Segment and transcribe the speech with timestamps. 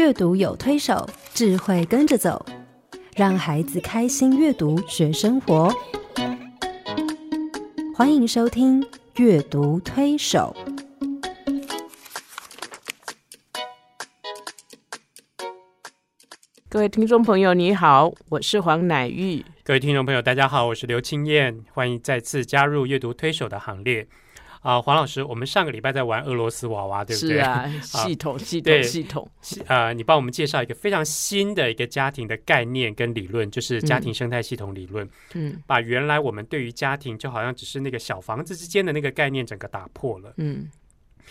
[0.00, 2.42] 阅读有推手，智慧跟着走，
[3.14, 5.70] 让孩子开心阅读学生活。
[7.94, 8.80] 欢迎收听
[9.16, 10.56] 《阅读推手》。
[16.70, 19.44] 各位听众朋友，你好，我是黄乃玉。
[19.62, 24.08] 各位听众朋友，大家好，我是刘青燕，欢迎再次加入阅读推手的行列。
[24.60, 27.36] 啊，黄老师，我们上个礼拜在玩俄罗斯娃娃，对不对？
[27.36, 29.28] 是啊， 系统系统系统。
[29.66, 35.08] 啊，你帮我们介绍一个非常新的一个家庭的概念跟理论，就是家庭生态系统理论。
[35.34, 40.34] 嗯，把原来我们对于家庭就好像只是那个小房子之间的那个概念，整个打破了。
[40.36, 40.70] 嗯，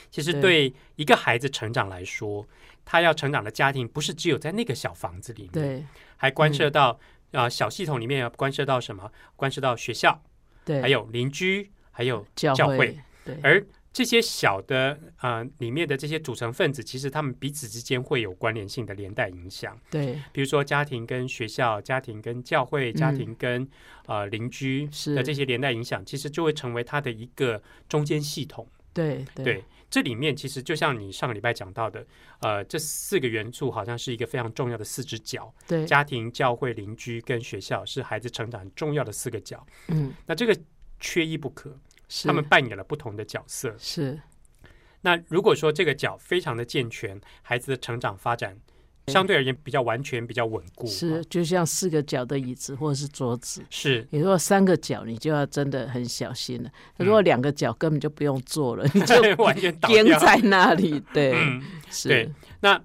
[0.09, 2.46] 其实对一个孩子成长来说。
[2.91, 5.85] 他要成长的家庭不是只有在那个小房子里面，对，
[6.18, 6.99] 还关涉到
[7.34, 9.12] 啊小系统里面要关涉到什么？
[9.35, 10.20] 关涉到学校，
[10.66, 13.38] 对，还有邻居，还有教会，对。
[13.41, 20.21] 而这些小的啊里面的这些组成分子，其实他们彼此之间会有关联性的连带影响，对。
[20.32, 23.68] 比如说家庭跟学校，家庭跟教会，家庭跟
[24.05, 29.63] 呃邻居的这些连带影响，其实就会成为它的一个中间系统，对对。
[29.90, 32.05] 这里面其实就像你上个礼拜讲到的，
[32.41, 35.52] 呃，这四个元素好像是一个非常重要的四只脚。
[35.68, 39.65] 对，家庭、教会、邻居跟学校是孩子成长很重要的四个角。
[39.88, 40.55] 嗯，那这个
[40.99, 41.76] 缺一不可，
[42.26, 43.76] 他们扮演了不同的角色。
[43.77, 44.20] 是。
[45.02, 48.57] 那如果说这个角非常的健全，孩子的成长发展。
[49.07, 53.65] 相对而言比较完全、比较稳固，是就像四个脚的椅子或者是桌子。
[53.71, 56.70] 是，你如果三个脚，你就要真的很小心了。
[56.98, 60.99] 如果两个脚，根本就不用做了， 你就完全颠在那里。
[61.12, 61.34] 对，
[61.90, 62.32] 是。
[62.60, 62.80] 那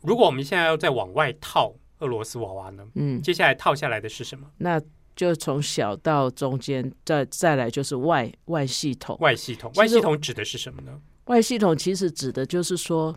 [0.00, 2.84] 如果我们现在要再往外套俄罗斯娃娃呢？
[2.96, 4.50] 嗯，接下来套下来的是什么？
[4.56, 4.82] 那
[5.18, 9.18] 就从小到中间，再再来就是外外系统。
[9.20, 10.92] 外系统，外系统指的是什么呢？
[11.24, 13.12] 外系统其实指的就是说。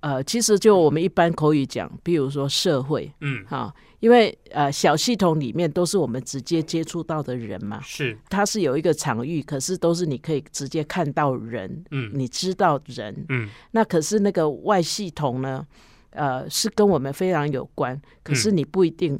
[0.00, 15.66] 呃，其实就我们一般口语讲，比如说社会，嗯，哈，因为呃小系统里面都是我们直接接触到的人嘛，是，它是有一个场域，可是都是你可以直接看到人，嗯，你知道人，嗯，那可是那个外系统呢，
[16.10, 19.18] 呃，是跟我们非常有关，可是你不一定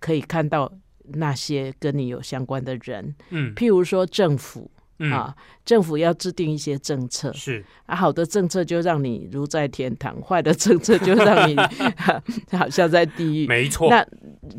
[0.00, 0.68] 可以看到
[1.14, 4.70] 那些跟你有相关的人，嗯，譬如说政府。
[4.98, 7.62] 啊，政府要制定一些政策，是。
[7.84, 11.54] 啊，好的政策就让你如在天堂， 坏的政策就让你
[12.56, 13.46] 好像在地狱。
[13.46, 14.02] 没错，那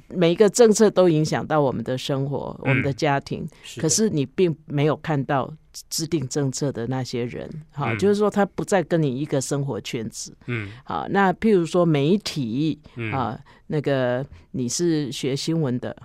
[0.10, 3.48] 每一个政策都影响到我们的生活，我们的家庭，
[3.78, 5.52] 可是你并没有看到。
[5.92, 12.82] 制定政策的那些人，好，就是说他不再跟你一个生活圈子，嗯，好，那譬如说媒体
[13.14, 15.96] 啊，那个你是学新闻的，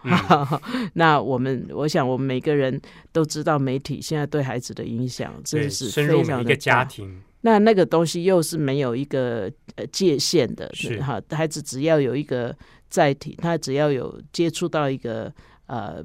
[0.95, 2.81] 那我们我想我们每个人
[3.13, 7.21] 都知道媒体现在对孩子的影响真是深入每一个家庭。
[7.43, 12.55] 那那个东西又是没有一个呃界限的，是哈，孩子只要有一个
[12.89, 15.33] 载体，他只要有接触到一个。
[15.67, 16.05] 呃，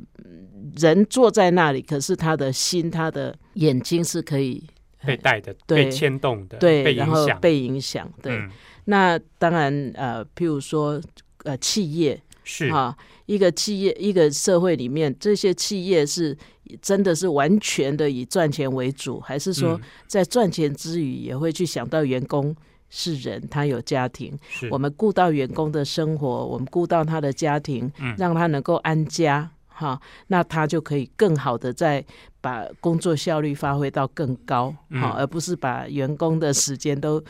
[0.78, 4.64] 人坐在那里，可是他的心、他的眼睛是可以
[5.06, 8.10] 被带的、被牵动的、对，然后被影响。
[8.22, 8.40] 对，
[8.86, 11.02] 那当然，呃，譬如说，
[11.44, 12.68] 呃，企业是。
[12.70, 16.38] 啊，一个企业、一个社会里面，这些企业是
[16.82, 22.56] 真的是完全的以赚钱为主，还是说在赚钱之余也会去想到员工
[22.90, 24.38] 是人，他有家庭，
[24.72, 29.52] 我们顾到员工的生活，我们顾到他的家庭，让他能够安家。
[29.68, 32.04] 哈，那他就可以更好的在
[32.42, 37.24] 把工作效率发挥到更高，好，而不是把员工的时间都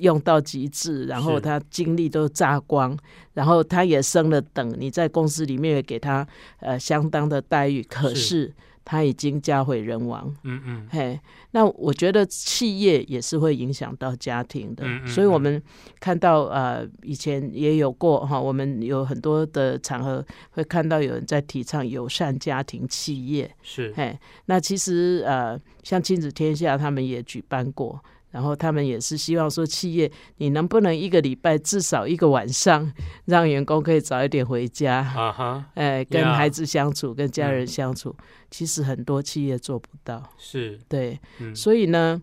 [0.00, 2.96] 用到极致，然后他精力都榨光，
[3.34, 6.26] 然后他也升了等，你在公司里面也给他
[6.60, 8.54] 呃相当的待遇，可是。
[8.90, 11.20] 他已经家毁人亡，嗯嗯，嘿，
[11.50, 15.62] 那我觉得企业也是会影响到家庭的，所以我们
[16.00, 28.02] 看到呃，以前也有过哈，我们有很多的场合会看到有人在提倡友善家庭企业，是，嘿，那其实呃，像亲子天下他们也举办过。
[28.30, 32.92] 然后他们也是希望说，企业你能不能一个礼拜至少一个晚上，
[33.24, 38.14] 让员工可以早一点回家啊哈，哎，跟孩子相处，跟家人相处。
[38.50, 40.78] 其实很多企业做不到，是。
[40.88, 41.18] 对，
[41.54, 42.20] 所以呢，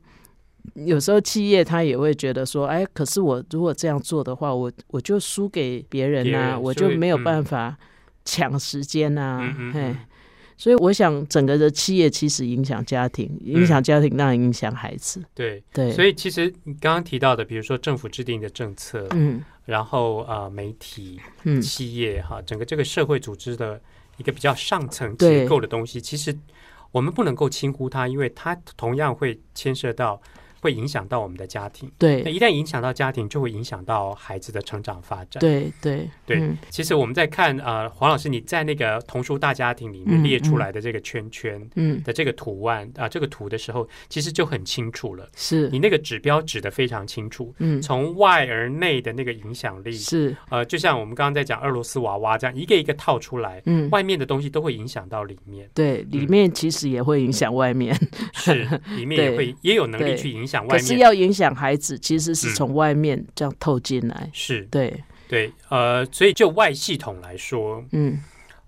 [0.73, 7.77] 有时候企业他也会觉得说，哎，可是我如果这样做的话，我我就输给别人呐，我就没有办法
[8.23, 9.95] 抢时间呐，嘿。
[10.57, 15.23] 所以我想，整个的企业其实影响家庭，影响家庭，那影响孩子。
[15.33, 15.91] 对对。
[15.91, 23.81] 所以其实你刚刚提到的，比如说政府制定的政策，嗯，然后啊媒体、嗯企业哈，整个这个社会组织的
[24.17, 26.33] 一个比较上层结构的东西，其实
[26.91, 30.21] 我们不能够轻忽它，因为它同样会牵涉到。
[30.65, 31.91] 会影响到我们的家庭。
[31.99, 32.23] 对。
[32.23, 35.39] 那一旦影响到家庭，就会影响到孩子的成长发展。
[35.39, 36.39] 对对对。
[36.39, 36.57] 嗯。
[36.71, 42.01] 其实我们在看呃，黄老师你在那个童书大家庭里面嗯列出来的这个圈圈嗯。
[42.03, 45.29] 的这个图案啊、这个图的时候，其实就很清楚了。
[45.35, 45.69] 是。
[45.69, 47.79] 你那个指标指的非常清楚，嗯。
[47.79, 50.35] 从外而内的那个影响力，是。
[50.49, 53.87] 呃，就像我们刚刚在讲俄罗斯娃娃这样，一个一个套出来，嗯。
[53.91, 57.95] 外面的东西都会影响到里面，对，里面其实也会影响外面，
[58.33, 62.53] 是里面也会 也有能力去影响外可是，要影响孩子，其实是嗯。
[62.53, 64.29] 从外面这样透进来。
[64.33, 64.61] 是。
[64.71, 68.19] 对，对，呃，所以就外系统来说，嗯。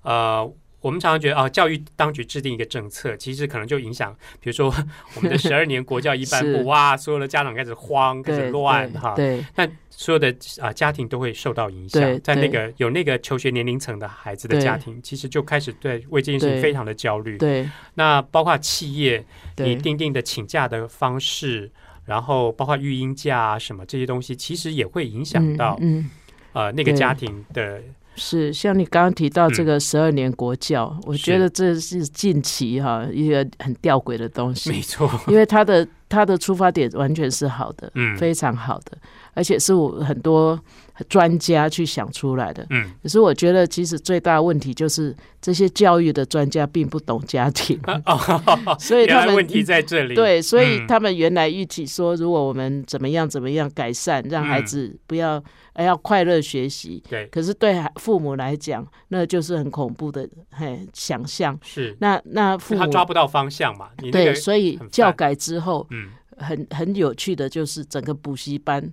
[0.01, 0.49] 呃，
[0.79, 4.73] 我们常常觉得啊，教育当局制定一个政策，其实可能就影响，比如说
[5.15, 6.57] 我们的十二年国教一颁 是。
[6.57, 9.43] 布，哇，所有的家长开始慌，开始对乱哈，对。
[9.53, 17.35] 但所有的啊、家庭都会受到影响，在那个有那个求学年龄层的孩子的家庭，其实就开始对为这件事情非常的焦虑。
[17.39, 17.67] 对。
[17.95, 19.25] 那包括企业，
[19.57, 21.71] 你定定的请假的方式。
[22.05, 25.99] 然后，包括育婴假啊，什么这些东西，其实也会影响到、嗯。
[25.99, 26.09] 嗯
[26.53, 27.79] 呃那个家庭的
[28.17, 34.69] 是像你刚刚提到这嗯个十二年国教，我觉得这是近期哈一个很吊诡的东西。
[34.71, 38.17] 没，错， 因为他的他的出发点完全是好的，嗯。
[38.17, 38.97] 非常好的，
[39.33, 40.59] 而且是我很多
[41.09, 42.65] 专家去想出来的。
[42.69, 50.15] 嗯，可是我觉得，其实最大的问题就是这些教育的专家并不懂家庭， 哦，所以他们问题在这里。
[50.15, 61.57] 对，所以嗯他们原来预期说，如果我们怎么样怎么样改善，让孩嗯子不要、哎要快乐学习，对可是对孩父母来讲，那就是很恐怖的嘿想象。
[61.63, 63.89] 是，那那父母他抓不到方向嘛？
[64.11, 68.91] 对，所以教改之后，嗯，很很有趣的就是整个补习班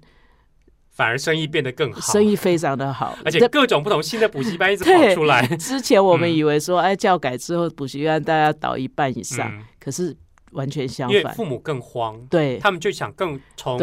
[0.94, 5.46] 反而生意变得更好，生意非常的好，而且各种不同新的补习班一直 跑出来。
[5.58, 6.34] 之前我们嗯。
[6.34, 10.16] 以为说，哎，教改之后补习班大家倒一半以上，嗯，可是
[10.52, 11.34] 完全相因为反。
[11.34, 13.78] 父母更慌，对，他们就想更从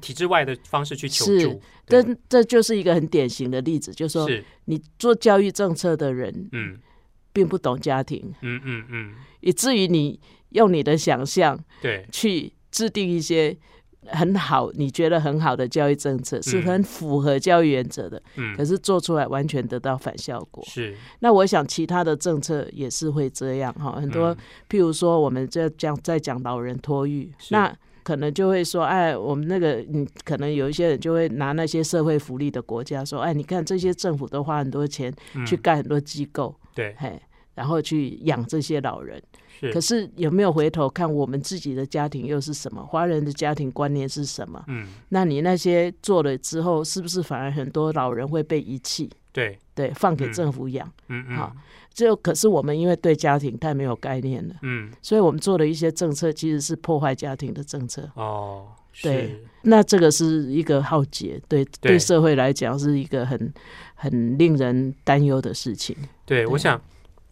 [0.00, 1.62] 体制外的方式去求是助。
[1.86, 4.28] 这这就是一个很典型的例子，就是说，
[4.66, 6.78] 你做教育政策的人嗯。
[7.32, 10.18] 并不懂家庭，嗯嗯嗯，以至于你
[10.52, 13.54] 用你的想象对，去制定一些
[14.08, 20.64] 很好、你觉得很好的教育政策，是很符合教育原则的，嗯可是做出来完全得到反效果。
[20.66, 24.36] 是，那我想其他的政策也是会这样哈，很多、嗯
[24.68, 27.74] 譬如说我们在讲在讲老人托育，那。
[28.06, 37.20] 可能就会说，哎，我们那个，你可能有一些人就会拿那些社会福利的国家说，哎，你看这些政府都花很多钱嗯去盖很多机构，对，嘿，
[37.56, 39.20] 然后去养这些老人。
[39.60, 42.84] 是，可是有没有回头看我们自己的家庭又是什么？
[42.84, 44.62] 华人的家庭观念是什么？
[44.68, 49.10] 嗯，那你那些做了之后，是不是反而很多老人会被遗弃？
[49.32, 50.90] 对，对，放给嗯政府养。
[51.08, 51.62] 嗯好嗯
[51.92, 58.06] 这可是我们因为对家庭太没有概念了，嗯，所以我们做的一些政策其实是破坏家庭的政策。
[58.16, 58.66] 哦，
[59.02, 63.50] 对，那这个是一个浩劫，对对对社会来讲是一个很
[63.94, 65.96] 很令人担忧的事情。
[66.26, 66.78] 对，我想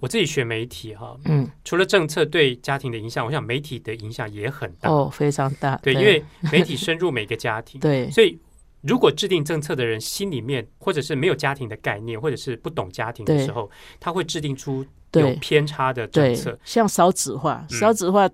[0.01, 4.91] 我自己学媒体哈，嗯，除了政策对家庭的影响，我想媒体的影响也很大。
[4.91, 5.77] 哦，非常大。
[5.77, 8.39] 对，因为媒体深入每个家庭， 对所以
[8.83, 18.29] 如果制定政策的人心里面或者是没有家庭的概念，或者是不懂家庭的对时候，他会制定出有偏差的政策。，像少子化，嗯少子化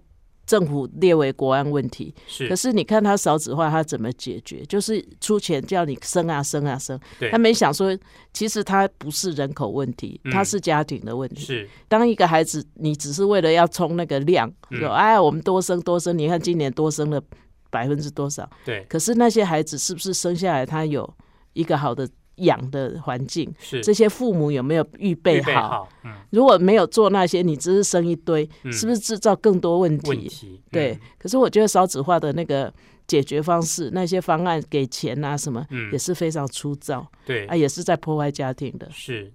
[0.50, 2.48] 政府列为国安问题，是。
[2.48, 4.64] 可，是你看他少子化，他怎么解决？
[4.66, 6.98] 就是出钱叫你生啊生啊生，
[7.30, 7.96] 他没想说，
[8.32, 10.32] 其实他不是人口问题，嗯。
[10.32, 11.44] 他是家庭的问题。
[11.44, 14.80] 是，当一个孩子，你只是为了要冲那个量，嗯。
[14.80, 17.22] 说哎，我们多生多生，你看今年多生了
[17.70, 18.50] 百分之多少？
[18.64, 21.08] 对，可是那些孩子是不是生下来他有
[21.52, 23.52] 一个好的养的环境？
[23.58, 30.08] 是这些父母有没有预备好，嗯，如果没有做那些，你只是生一堆，嗯是不是制造更多问题？
[30.08, 30.62] 问题？
[30.70, 32.72] 对，可是我觉得少子化的那个
[33.10, 37.44] 解决方式，那些方案给钱啊什么，嗯，也是非常粗糙对。
[37.46, 38.88] 啊，，也是在破坏家庭的。
[38.92, 39.28] 是，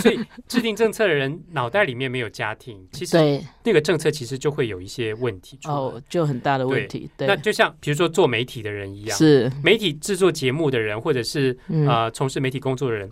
[0.00, 0.18] 所以
[0.48, 5.70] 制定政策的人脑袋里面没有家庭， 其实对，那个政策其实就会有一些问题出。
[5.70, 7.08] 哦，就很大的问题。
[7.16, 13.08] 对，那就像比如说做媒体的人一样，是，媒体制作节目的人，或者是嗯，呃从事媒体工作的人，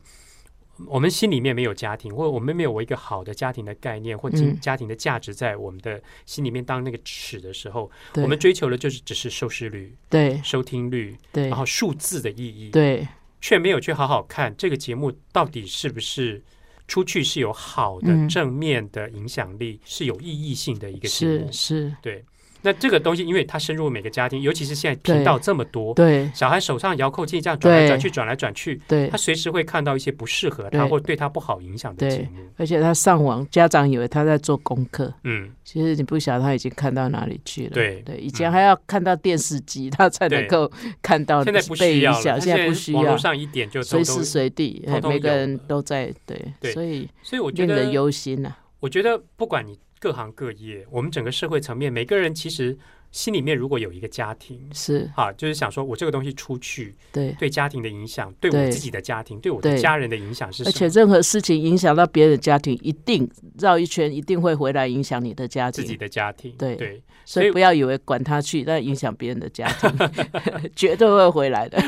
[0.86, 8.22] 我们心里面没有家庭，或者我们没有一个好的家庭的概念，或家庭的价值在我们的心里面当那个尺的时候，对。
[8.24, 10.40] 我们追求的就是只是收视率、对。
[10.42, 11.48] 收听率，对。
[11.48, 13.06] 然后数字的意义，对。
[13.40, 16.42] 却没有去好好看这个节目到底是不是。
[16.88, 18.28] 出去是有好的嗯。
[18.28, 21.48] 正面的影响力，是有意义性的一个节目。
[21.50, 21.52] 是。
[21.52, 22.22] 是，对，
[22.62, 27.88] 那这个东西，因为它深入每个家庭，尤其是现在频道这么多，对小孩手上遥控器这样转来对。
[27.88, 29.08] 转去，转来转去，对。
[29.08, 30.88] 他，随时会看到一些不适合他对。
[30.88, 32.18] 或对他不好影响的对。
[32.18, 32.40] 节目。
[32.56, 37.70] 而且他上网，家长以为他在做功课，嗯，其实你不晓得他已经看到哪里去了。
[37.70, 38.00] 对。
[38.02, 38.52] 对，以前嗯。
[38.52, 40.70] 还要看到电视机，他才能对够
[41.02, 43.00] 看到现在不需要了，现在不需要。
[43.00, 46.12] 网络，上一点就随时随地，每个人都在。
[46.24, 46.72] 对，对。
[46.72, 48.48] 所以所以我觉得令人忧心啊。
[48.48, 48.56] 呐。
[48.80, 52.76] 我觉得不管你各行各业，我们整个社会层面，每个人其实
[53.12, 57.30] 心里面如果有一个家庭，是，啊，就是想说我这个东西出去对。
[57.38, 60.68] 对家庭的影响，对我对自己的家庭，对我的家人的影响是什么？
[60.68, 63.30] 而且任何事情影响到别人的家庭，一定
[63.60, 65.84] 绕一圈，一定会回来影响你的家庭。
[65.84, 69.88] 自己的家庭，对对，所以不要以为管他去，那影响别人的家庭，
[70.74, 71.80] 绝对会回来的。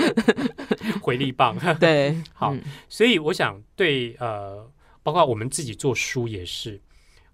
[1.00, 1.56] 回力棒。
[1.80, 4.68] 对，好嗯所以我想对呃，
[5.02, 6.78] 包括我们自己做书也是。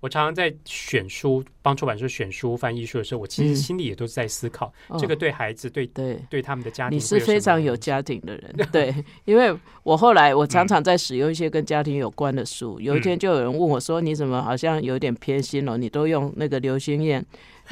[0.03, 6.19] 我常常在选书，帮出版社选书、翻译书的时候，我其实嗯心里也都是在思考，哦这个对孩子、对对。
[6.29, 8.93] 对他们的家庭你是非常有家庭的人， 对，
[9.25, 15.77] 因为我后来我常常在使用一些跟家庭有关的书，有一天就有人问我说：“你怎么好像有点偏心哦？
[15.77, 17.25] 你都用那个刘星燕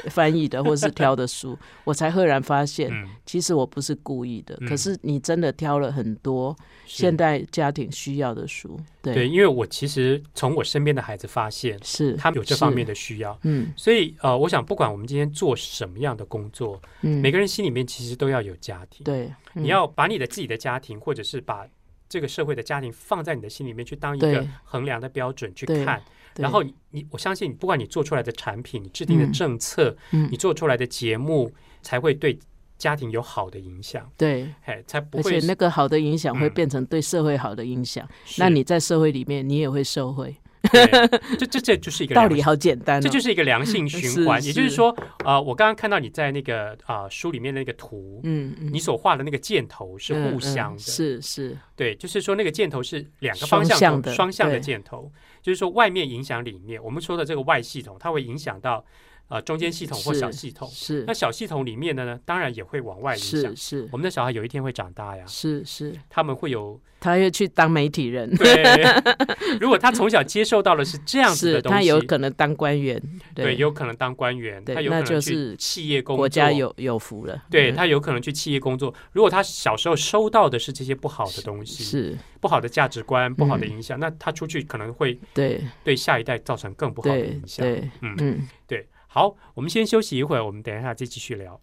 [0.09, 4.67] 翻译的或是挑的书？” 我才赫然发现，嗯，其实我不是故意的，嗯。
[4.67, 6.55] 可是你真的挑了很多
[6.85, 13.71] 现代家庭需要的书，对，对，因为我其实从我身边的孩子发现，是他们有这方面的，需要，嗯。
[13.75, 19.03] 所以呃，我想不管我们今天做什么样的工作，嗯，每个人心里面其实都要有家庭。
[19.03, 19.63] 对，嗯。
[19.63, 21.67] 你要把你的自己的家庭，或者是把
[22.07, 26.03] 这个社会的家庭放在你的心里面去当一个衡量的标准去看，对
[26.37, 32.37] 然后你你我相信你，不管你做出来的产品，你制定的嗯政策，嗯你做出来的节目，才会对
[32.77, 36.53] 家庭有好的影响，对，哎，才不而会且那个好的影响会嗯。
[36.53, 38.41] 变成对社会好的影响，是。
[38.41, 40.35] 那你在社会里面你也会受惠，对
[41.37, 44.75] 这这这就是一个道理好简单哦，这就是一个良性循环，是也就是是。
[44.75, 48.69] 说，呃，我刚刚看到你在那个啊、书里面那个图，嗯嗯。
[48.71, 58.85] 你所画的那个箭头是互相的，是是，对，就是说那个箭头是两个方向的双向的箭头，就是说外面影响里面，我们说的这个外系统，它会影响到
[59.31, 61.03] 呃中间系统或小系统，是。
[61.07, 63.81] 那小系统里面的呢，当然也会往外影响是。
[63.81, 63.89] 是。
[63.91, 68.63] 我们的小孩有一天会长大呀，是是，他们会有他要去当媒体人，对，
[69.59, 73.01] 如果他从小接受到的是这样子的东西，他有可能当官员，
[73.33, 78.93] 对，有可能当官员，对他有可能去是企业工作，国家有有福了，对嗯他有可能去企业工作。
[79.13, 82.17] 如果他小时候收到的是这些不好的东西，是。
[82.41, 85.61] 不好的价值观、不好的嗯影响，那他出去可能会对。
[85.83, 87.63] 对下一代造成更不好的影响。
[87.63, 88.15] 对，嗯。
[88.17, 91.59] 嗯，对，好，我们先休息一会儿，我们等一下再继续聊。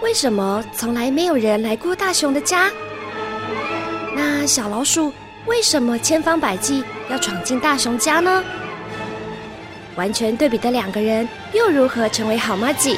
[0.00, 2.70] 为什么从来没有人来过大熊的家？
[4.14, 5.12] 那小老鼠
[5.44, 8.42] 为什么千方百计要闯进大熊家呢？
[9.96, 12.96] 完全对比的两个人又如何成为好妈鸡？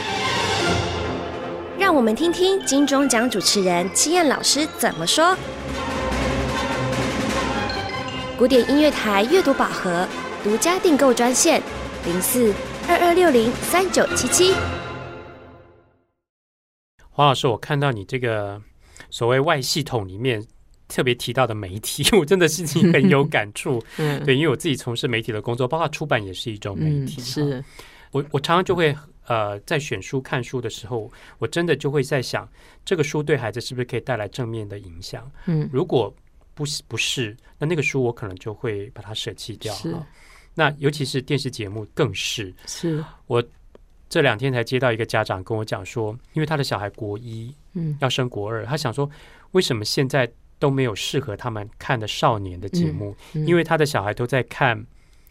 [1.77, 5.37] 让我们听听金钟奖主持人七燕老师怎么说。
[8.39, 10.07] 古典音乐台阅读宝盒
[10.45, 11.61] 独家订购专线：
[12.09, 12.55] 零四
[12.89, 14.55] 二二六零三九七七。
[17.11, 18.59] 黄老师，我看到你这个
[19.11, 20.43] 所谓外系统里面
[20.89, 23.85] 特别提到的媒体， 我真的是很有感触。
[23.99, 27.21] 嗯对，因为我自己从事媒体的工作，包括出版也是一种媒嗯体。
[27.21, 27.65] 哈是
[28.13, 28.97] 我我常常就会
[29.27, 32.49] 呃，在选书看书的时候，我真的就会在想，
[32.87, 35.31] 这个书对孩子是不是可以带来正面的影响？
[35.45, 36.11] 嗯如果
[36.55, 39.75] 不是不是，那那个书我可能就会把它舍弃掉。
[39.75, 40.07] 是哈
[40.59, 43.05] 那尤其是电视节目更是，是。
[43.29, 43.41] 我
[44.09, 47.97] 这两天才接到一个家长跟我讲说，因为他的小孩国一嗯。
[48.01, 49.09] 要升国二，他想说
[49.53, 53.15] 为什么现在都没有适合他们看的少年的节目？
[53.35, 54.85] 嗯因为他的小孩都在看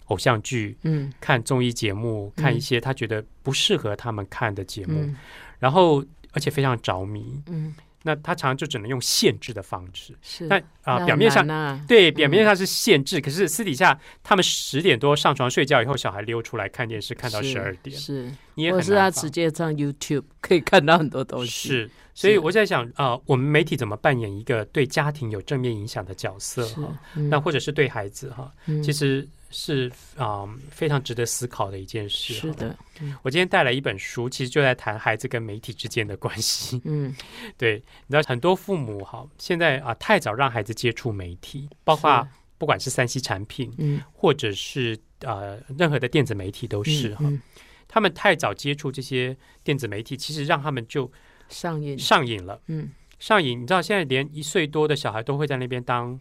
[0.06, 1.12] 偶像剧、嗯。
[1.20, 5.18] 看综艺节目、看一嗯些他觉得不适合他们看的节目，嗯。
[5.60, 7.44] 然后而且非常着迷。
[7.48, 7.76] 嗯
[8.08, 10.16] 那他常常就只能用限制的方式。
[10.22, 32.34] 是那啊、那表面上啊对，表面上是限制，可是私底下他们十点多上床睡觉以后，小孩溜出来看电视，看到十二点，是，你也或是他直接上 YouTube 可以看到很多东西，是，所以我在想啊、我们媒体怎么扮演一个对家庭有正面影响的角色哈？，嗯那或者是对孩子哈，嗯其实是啊、非常值得思考的一件事。
[32.34, 32.77] 是，的，
[33.22, 36.82] 我今天带来一本书，其实就在谈孩子跟媒体之间的关系。
[36.86, 37.16] 嗯
[37.58, 37.75] 对，
[38.08, 42.27] 你知道很多父母哈，现在啊太早让孩子接触媒体，包括
[42.58, 47.42] 不管是三 C 产品，嗯或者是呃任何的电子媒体都是哈，嗯
[47.88, 51.10] 他们太早接触这些电子媒体，其实让他们就
[51.48, 52.60] 上瘾，上瘾了。
[52.68, 56.20] 嗯上瘾，你知道现在连一岁多的小孩都会在那边当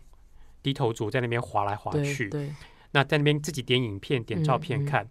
[0.63, 2.31] 低头族，在那边滑来滑对去。
[2.31, 2.51] 对，
[2.97, 5.07] 那在那边自己点影片、点照片嗯嗯看。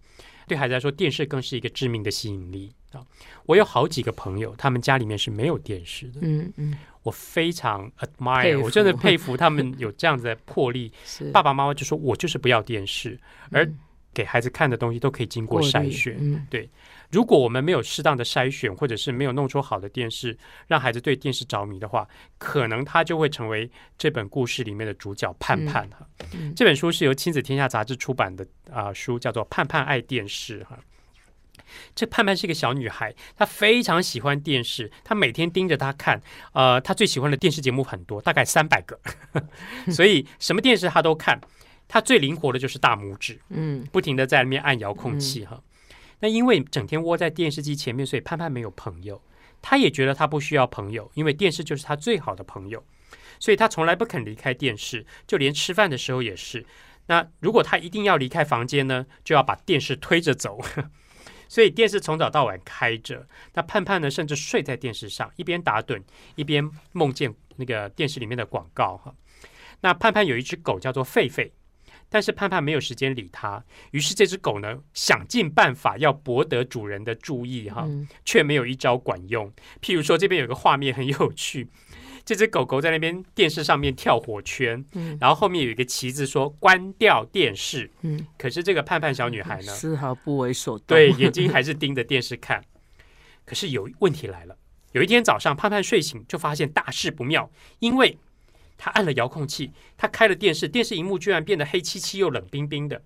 [0.48, 3.02] 对孩子来说，电视更是一个致命的吸引力啊！
[3.46, 6.20] 我有好几个朋友，他们家里面是没有电视的。
[6.22, 10.92] 嗯嗯，我非常 admire，我真的佩 服他们有这样子的魄力。
[11.32, 13.18] 爸爸妈妈就说：“我就是不要电视，
[13.50, 13.68] 而
[14.14, 16.16] 给孩子看的东西都可以经过筛选。
[16.20, 16.46] 嗯
[17.10, 20.36] 如果我们没有适当的筛选，或者是没有弄出好的电视，
[20.66, 22.06] 让孩子对电视着迷的话，
[22.38, 26.06] 可能他就会成为这本故事里面的主角盼盼哈。
[26.34, 30.78] 嗯这本书是由亲子天下杂志出版的啊、书，叫做《盼盼爱电视》哈。
[31.94, 36.20] 这盼盼是一个小女孩，她非常喜欢电视，她每天盯着它看。
[36.52, 38.98] 呃，她最喜欢的电视节目很多，大概三百个，
[39.90, 41.40] 所以什么电视她都看。
[41.88, 45.60] 她最灵活的就是大拇指，嗯不停的在那边按遥控器哈。
[46.20, 49.20] 那因为整天窝在电视机前面，所以盼盼没有朋友。
[49.62, 52.84] 他也觉得他不需要朋友，因为电视就是他最好的朋友，
[53.40, 56.64] 所以他从来不肯离开电视，就连吃饭的时候也是。
[57.06, 60.60] 那如果他一定要离开房间呢，就要把电视推着走。
[61.48, 66.02] 所以电视从早到晚开着，那盼盼呢，甚至睡在电视上，一边打盹，
[66.34, 69.14] 一边梦见那个电视里面的广告哈。
[69.80, 71.50] 那盼盼有一只狗叫做狒狒，
[72.08, 79.52] 但是盼盼没有时间理它，于是这只狗呢想尽办法要博得主人的注意哈，嗯却没有一招管用。
[79.82, 81.68] 譬如说这边有个画面很有趣，
[82.24, 90.86] 这只狗狗在那边电视上面跳火圈，嗯然后后面有一个旗子说关掉电视，嗯，可是这个盼盼小女孩呢，丝毫不为所动。
[90.86, 92.62] 对， 眼睛还是盯着电视看。
[93.44, 94.56] 可是有问题来了，
[94.92, 97.48] 有一天早上，盼盼睡醒就发现大事不妙，
[97.78, 98.18] 因为
[98.78, 103.02] 他按了遥控器，他开了电视，电视荧幕居然变得黑漆漆又冷冰冰的。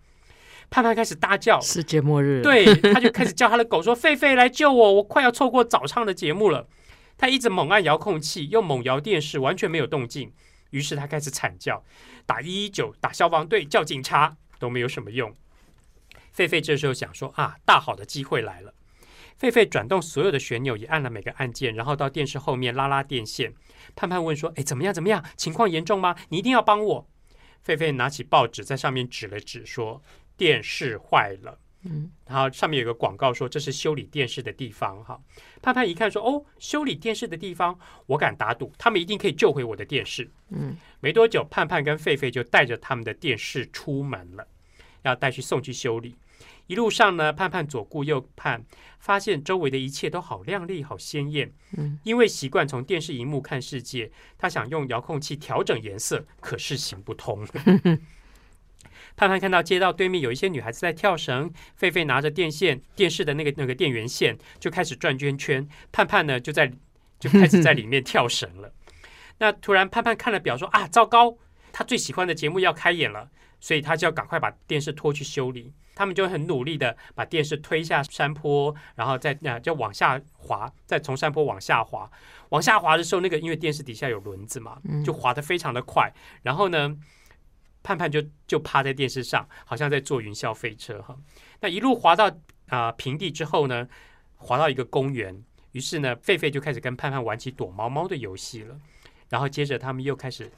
[0.69, 6.69] 盼盼开始大叫，世界末日。，对，他就开始叫他的狗说：“狒狒来救我， 我快要错过早上的节目了。”
[7.19, 10.33] 他一直猛按遥控器，又猛摇电视，完全没有动静。
[10.71, 11.85] 于是他开始惨叫，
[12.25, 15.35] 打一一九，打消防队，叫警察都没有什么用。
[16.37, 18.73] 狒狒这时候想说：“啊，大好的机会来了！”
[19.41, 23.53] 狒狒转动所有的旋钮，也按了每个按键，然后到电视后面拉拉电线。
[23.97, 24.93] 盼盼问说：“哎，怎么样？
[24.93, 25.25] 怎么样？
[25.37, 26.15] 情况严重吗？
[26.29, 27.09] 你一定要帮我。”
[27.65, 30.03] 狒狒拿起报纸在上面指了指，说
[30.37, 35.19] ：“电视坏了。”嗯，然后上面有个广告说这是修理电视的地方哈。
[35.63, 44.47] 盼盼一看说：“哦，修理电视的地方，我敢打赌，他们一定可以救回我的电视。”嗯，没多久，盼盼跟狒狒就带着他们的电视出门了，
[45.01, 46.15] 要带去送去修理。
[46.71, 48.65] 一路上呢，盼盼左顾右盼，
[49.01, 51.53] 发现周围的一切都好亮丽、好鲜艳。
[51.77, 57.45] 嗯，因为习惯从电视荧幕看世界，他想用遥控器调整颜色，可是行不通。
[59.17, 66.73] 盼盼看到街道对面有一些女孩子在跳绳，狒狒拿着电线、电视的那个那个电源线就开始转圈圈，盼盼呢就在
[67.19, 68.73] 就开始在里面跳绳了。
[69.39, 71.37] 那突然盼盼看了表说啊，糟糕，
[71.73, 73.29] 他最喜欢的节目要开演了，
[73.59, 75.73] 所以他就要赶快把电视拖去修理。
[76.01, 82.11] 他们就很努力的把电视推下山坡，然后再啊就往下滑，再从山坡往下滑。
[82.49, 86.11] 往下滑的时候，那个因为电视底下有轮子嘛，就滑得非常的快。
[86.41, 86.97] 然后呢，
[87.83, 91.15] 盼盼就就趴在电视上，好像在坐云霄飞车哈。
[91.61, 92.35] 那一路滑到
[92.69, 93.87] 啊、平地之后呢，
[94.39, 98.75] 滑到一个公园，于是呢，狒狒就开始跟盼盼玩起躲猫猫的游戏了。
[99.29, 100.51] 然后接着他们又开始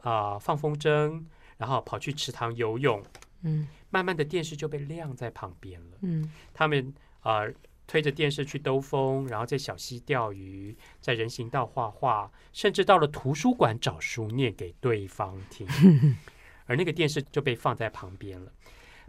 [0.00, 1.22] 啊、放风筝，
[1.58, 3.02] 然后跑去池塘游泳。
[3.42, 5.98] 嗯慢慢的，电视就被晾在旁边了。
[6.02, 7.52] 嗯他们呃
[7.86, 15.66] 推着电视去兜风，然后在小溪钓鱼，在人行道画画，甚至到了图书馆找书念给对方听。
[16.66, 18.52] 而那个电视就被放在旁边了。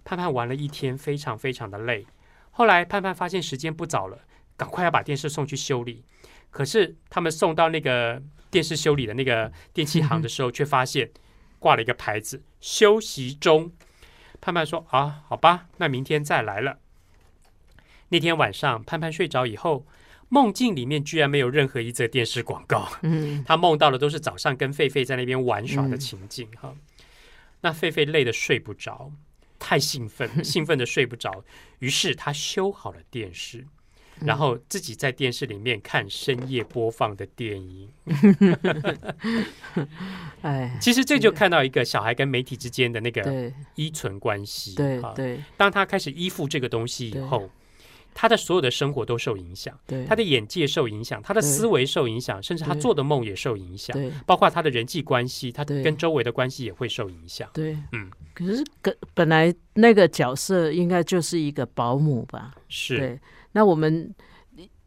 [0.04, 2.08] 盼盼玩了一天，非常非常的累。
[2.50, 4.20] 后来盼盼发现时间不早了，
[4.58, 6.04] 赶快要把电视送去修理。
[6.50, 11.12] 可是他们送到那个电视修理的那个电器行的时候，却发现
[11.60, 13.72] 挂了一个牌子“休息中”。
[14.42, 16.80] 盼盼说：“啊，好吧，那明天再来了。”
[18.10, 19.86] 那天晚上，盼盼睡着以后，
[20.28, 22.92] 梦境里面居然没有任何一则电视广告。
[23.04, 26.74] 嗯他梦到的都是早上跟狒狒在那边玩耍的情景哈。
[27.62, 29.12] 那狒狒累得睡不着，
[29.60, 31.44] 太兴奋， 兴奋的睡不着，
[31.80, 33.68] 于是他修好了电视，
[34.26, 37.90] 然后自己在电视里面看深夜播放的电影。
[40.42, 44.76] 哎，其实这就看到一个小孩跟媒体之间的那个依存关系。
[45.02, 47.50] 哈对对当他开始依附这个东西以后，
[48.14, 53.96] 他的所有的生活都受影响，对，他的眼界受影响，他的思维受影响，甚至他做的梦也受影响。
[53.96, 57.50] 对包括他的人际关系，他跟周围的关系也会受影响。
[57.54, 62.54] 对，嗯，可是本本来那个角色应该就是一个保姆吧？
[62.68, 63.20] 是，对，
[63.54, 64.14] 那我们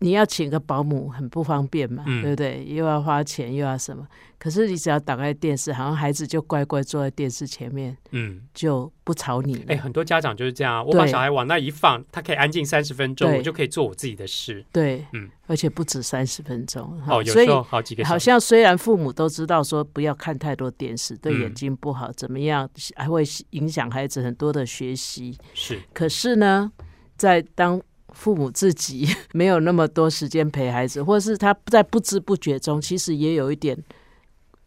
[0.00, 2.64] 你要请个保姆很不方便嘛，嗯对不对？
[2.66, 4.07] 又要花钱又要什么？
[4.38, 9.64] 可是你只要打开电视，好像孩子就乖乖坐在电视前面，嗯，就不吵你了。
[9.68, 14.62] 哎，很多家长就是这样啊，我把小孩往那一放，他可以安静三十分钟，我就可以做我自己的事。
[14.70, 17.00] 对，嗯而且不止三十分钟。
[17.09, 25.35] 哦，有时候好几个好像虽然父母都知道说不要看太多电视，对嗯眼睛不好，怎么样还会影响孩子很多的学习。
[25.55, 26.70] 是可是呢，
[27.16, 27.81] 在当
[28.14, 33.77] 父母自己 没有那么多时间陪孩子，或是他在不知不觉中，其实也有一点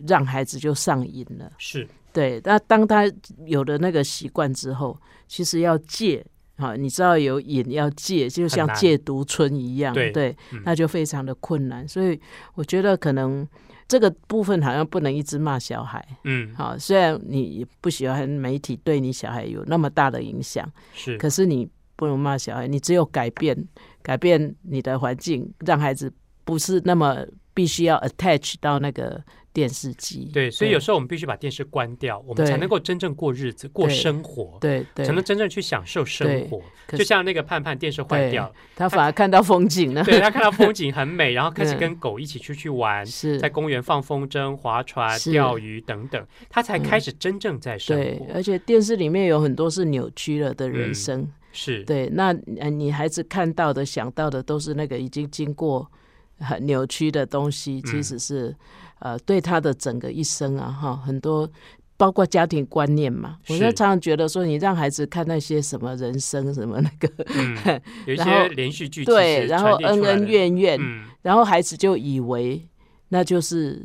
[0.05, 1.51] 让孩子就上瘾了。
[1.57, 3.11] 是，对，那当他
[3.45, 4.95] 有了那个习惯之后，
[5.27, 6.23] 其实要戒。
[6.59, 11.87] 好，你知道有瘾要戒，就像戒毒村一样，对嗯那就非常的困难。
[11.87, 12.19] 所以
[12.55, 13.47] 我觉得可能
[13.87, 16.03] 这个部分好像不能一直骂小孩。
[16.23, 23.57] 嗯，好，虽然你不喜欢媒体对你小孩有那么大的影响，是，可是你不能骂小孩，你只有改变
[24.01, 26.09] 改变你的环境，让孩子
[26.45, 30.29] 不是那么必须要 attach 到那个电视机。
[30.31, 36.61] 对，所以有时候我们必须把电视关掉，我们才能够真正过日子、过生活，对对才能真正去享受生活。
[36.89, 40.03] 就像那个盼盼，电视坏掉，他反而看到风景了。
[40.03, 48.27] 对他看到风景很美，然后开始嗯跟狗一起出去玩，是在公园放风筝、划船、是钓鱼等等，他才开始真正在生对，活。
[48.35, 51.27] 而且电视里面有很多是扭曲了的人嗯生。
[51.57, 52.27] 是，对，那
[52.59, 55.89] 呃，你孩子看到的、想到的都是那个已经经过
[56.37, 58.03] 很扭曲的东西，其嗯。
[58.03, 58.55] 实是、
[58.99, 61.49] 呃，对他的整个一生啊，哈，很多
[61.97, 63.39] 包括家庭观念嘛。
[63.49, 72.61] 我就常常觉得说，你让孩子看那些什么人生什么那个，嗯， 有一些连续剧其对，然后恩恩怨怨，嗯，然后孩子就以为
[73.09, 73.83] 那就是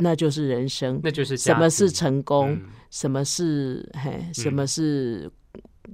[0.00, 2.62] 那就是人生，那就是什么是成功，嗯。
[2.88, 5.28] 什么是嘿，什么是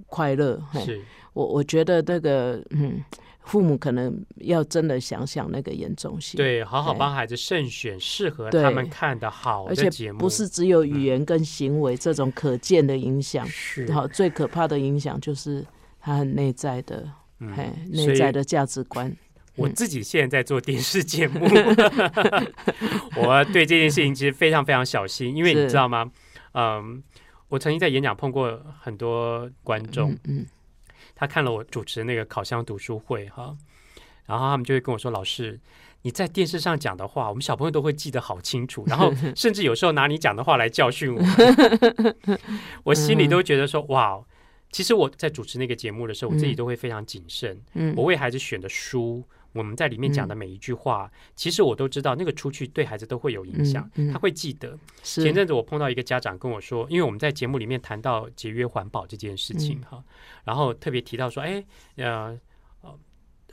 [0.07, 1.01] 快乐，是。
[1.33, 3.03] 我我觉得那个嗯，
[3.43, 15.65] 父母可能要真的想想那个严重性，，对，好好对帮孩子慎选适合他们看的好的节目，不是只有语言跟行为这种可见的影响，是好，最可怕的影响就是
[15.99, 17.09] 他很内在的，
[17.41, 17.51] 嗯
[17.91, 19.11] 内在的价值观，
[19.57, 19.73] 我嗯。
[19.75, 21.41] 自己现在在做电视节目，
[23.17, 26.11] 我对这件事情其实非常非常小心，因为你知道吗？
[26.55, 27.03] 嗯，
[27.53, 30.47] 我曾经在演讲碰过很多观众，嗯
[31.15, 33.55] 他看了我主持那个烤箱读书会哈，
[34.25, 35.61] 然后他们就会跟我说：“老师，
[36.01, 41.23] 你在电视上讲的话，我们小朋友都会记得好清楚， 然后甚至有时候拿你讲的话来教训我。
[42.85, 44.19] ”我心里都觉得说：“哇！”
[44.73, 47.61] 其实我在主持那个节目的时候，我自己嗯都会非常谨慎。
[47.75, 54.79] 嗯我为孩子选的书，我们在里面讲的每一句话，其实我都知道，那个出去对孩子都会有影响，嗯嗯他会记得。
[55.03, 60.05] 前阵子我碰到一个家长跟我说，因为我们在节目里面谈到节约环保这件事情嗯哈，
[60.45, 61.65] 然后特别提到说，哎，
[61.97, 62.39] 呃。
[62.83, 62.95] 啊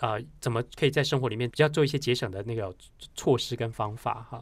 [0.02, 2.74] 呃，怎么可以在生活里面比较做一些节省的那个
[3.16, 4.42] 措施跟方法哈？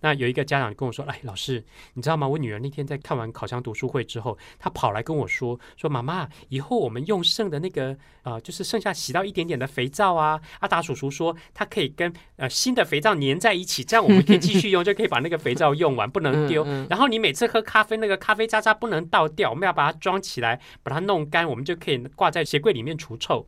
[0.00, 2.26] 那有一个家长跟我说：“哎，老师，你知道吗？
[2.26, 16.64] 我女儿那天在看完烤箱读书会之后，她跑来跟我说：说妈妈，以后我们用剩的那个呃，就是剩下洗到一点点的肥皂啊，阿达叔叔说它可以跟呃新的肥皂粘在一起，这样我们可以继续用，就可以把那个肥皂用完，不能丢。
[16.88, 23.46] 然后你每次喝咖啡，那个咖啡渣渣不能倒掉，我们要把它装起来，把它弄干，我们就可以挂在鞋柜里面除臭。”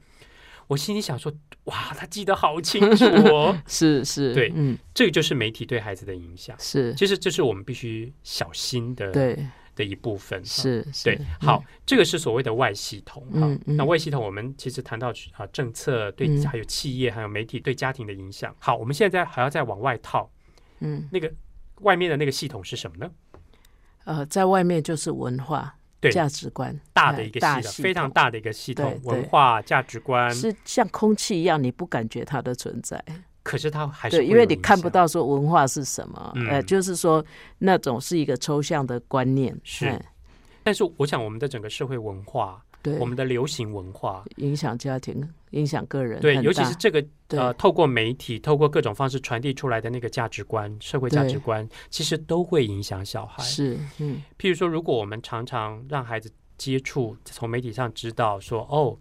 [0.69, 1.31] 我心里想说
[1.65, 3.57] ：“哇，他记得好清楚哦！
[3.69, 6.57] 是是，对嗯，这个就是媒体对孩子的影响。
[6.59, 9.47] 是，其实这是我们必须小心的对，
[9.77, 10.41] 的一部分。
[10.41, 13.49] 哈是，对是，好，这个是所谓的外系统哈。
[13.65, 18.53] 那外系统，我们其实谈到啊政策对嗯还有企业还有媒体对家庭的影响。
[18.59, 20.29] 好，我们现在还要再往外套，
[20.81, 21.33] 嗯那个
[21.83, 23.09] 外面的那个系统是什么呢？
[24.05, 30.33] 呃，在外面就是文化、对价值观，大哎的一个系统，非常大的一个系统，文化价值观。
[30.35, 33.03] 是像空气一样，你不感觉它的存在。
[33.43, 34.89] 可是它还是对，因为你看不。
[34.89, 37.25] 到说文化是什么，嗯呃，就是说
[37.59, 40.01] 那种是一个抽象的观念，是哎
[40.63, 53.43] 但是我想，我们的整个社会文化，对，我们的流行文化，影响家庭，影响个人，对，尤其是这个呃，透过媒体，透过各种方式传递出来的那个价值观、社会价值观，其实都会影响小孩。
[53.43, 54.23] 是，嗯。
[54.39, 58.99] 譬如说，如果我们常常让孩子接触，从媒体上知道说，哦，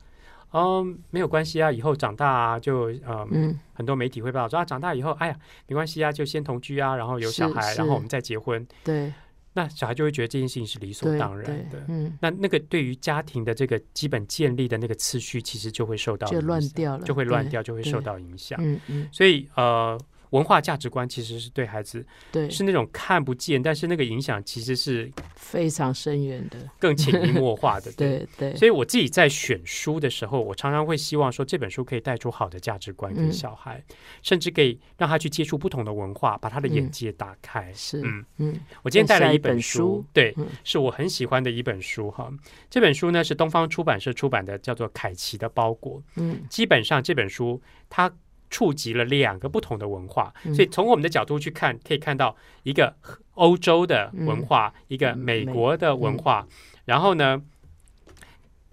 [0.53, 5.35] 嗯，没有关系啊，以后长大啊，就嗯，嗯，很多媒体会报道说啊，长大以后，哎呀，
[5.67, 9.11] 没关系啊，就先同居啊，然后有小孩，然后我们再结婚，对
[9.53, 11.83] 那小孩就会觉得这件事情是理所当然的，。
[11.87, 18.57] 嗯，那那个对于家庭的这个基本建立的那个次序，其实就会受到就影响乱掉了，就会乱掉，就会受到影响。
[18.61, 19.99] 嗯嗯所以呃，
[20.31, 26.57] 文化价值观其实是对孩子对，是那种看不见，但是那个影响其实是非常深远的。
[26.79, 27.91] 更潜移默化的。
[27.95, 33.83] 对对，所以我自己在选书的时候，我常常会希望说这本书可以带出好的价值观给嗯小孩，
[34.21, 37.71] 甚至可以让他去接触不同的文化，把他的眼界打开。
[37.73, 42.31] 是嗯，嗯我今天带了一本本书对，嗯是我很喜欢的一本书哈。
[42.69, 45.99] 这本书呢是东方出版社出版的，叫做《凯奇的包裹》。
[46.15, 48.09] 嗯基本上这本书它
[48.51, 50.53] 触及了两个不同的文化，嗯。
[50.53, 52.95] 所以从我们的角度去看，可以看到一个
[53.33, 56.45] 欧洲的文化，一个嗯美国的文化，
[56.85, 57.41] 然后呢。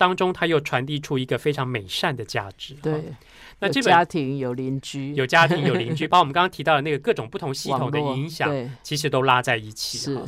[0.00, 2.72] 当中，它又传递出一个非常美善的价值。
[2.74, 2.82] 哈。
[2.84, 3.02] 对，
[3.58, 5.12] 那这本家庭有邻居。
[5.14, 8.48] 有家庭有邻居， 把我们刚刚提到的那个各种不同系统的影响，
[8.84, 9.98] 其实都拉在一起。
[9.98, 10.22] 是哈。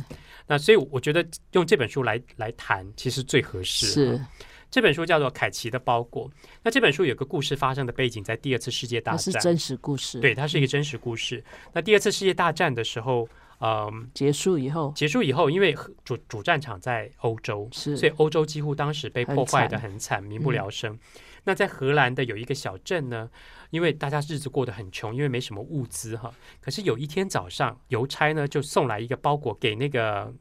[0.45, 3.85] 那所以我觉得用这本书来来谈，其实最合适。
[3.85, 4.17] 是。
[4.17, 4.27] 哈
[4.71, 6.29] 这本书叫做《凯奇的包裹》。
[6.63, 11.43] 那这本书有个故事发生的背景在第二次世界大战，是真实故事，对，它是一个真实故事。
[11.73, 13.27] 那第二次世界大战的时候，
[13.59, 20.97] 嗯、结束以后结束以后，因为主主战场在欧洲，是所以欧洲几乎当时被破坏的很很惨，民不聊生。
[21.43, 23.29] 那在荷兰的有一个小镇呢，
[23.71, 26.31] 因为大家日子过得很穷，因为没什么物资哈。
[26.61, 30.33] 可是有一天早上，邮差呢就送来一个包裹给那个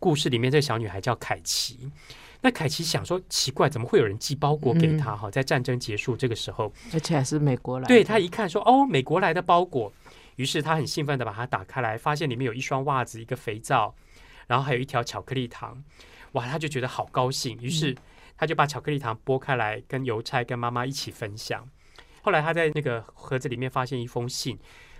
[0.00, 1.88] 故事里面这个小女孩叫凯奇。
[2.40, 5.16] 那凯奇想说，奇怪，怎么会有人寄包裹给他？
[5.16, 9.92] 哈，在战争结束这个时候，而且还是美国来的，对他一看说，哦，美国来的包裹，
[10.36, 13.92] 于是他很兴奋的把它打开来，发现里面有一双袜子、一个肥皂，
[14.46, 15.82] 然后还有一条巧克力糖，
[16.32, 17.96] 哇，他就觉得好高兴，于是
[18.36, 21.68] 他就把巧克力糖剥开来，跟邮差跟妈妈一起分享。
[22.22, 24.56] 后来他在那个盒子里面发现一封信，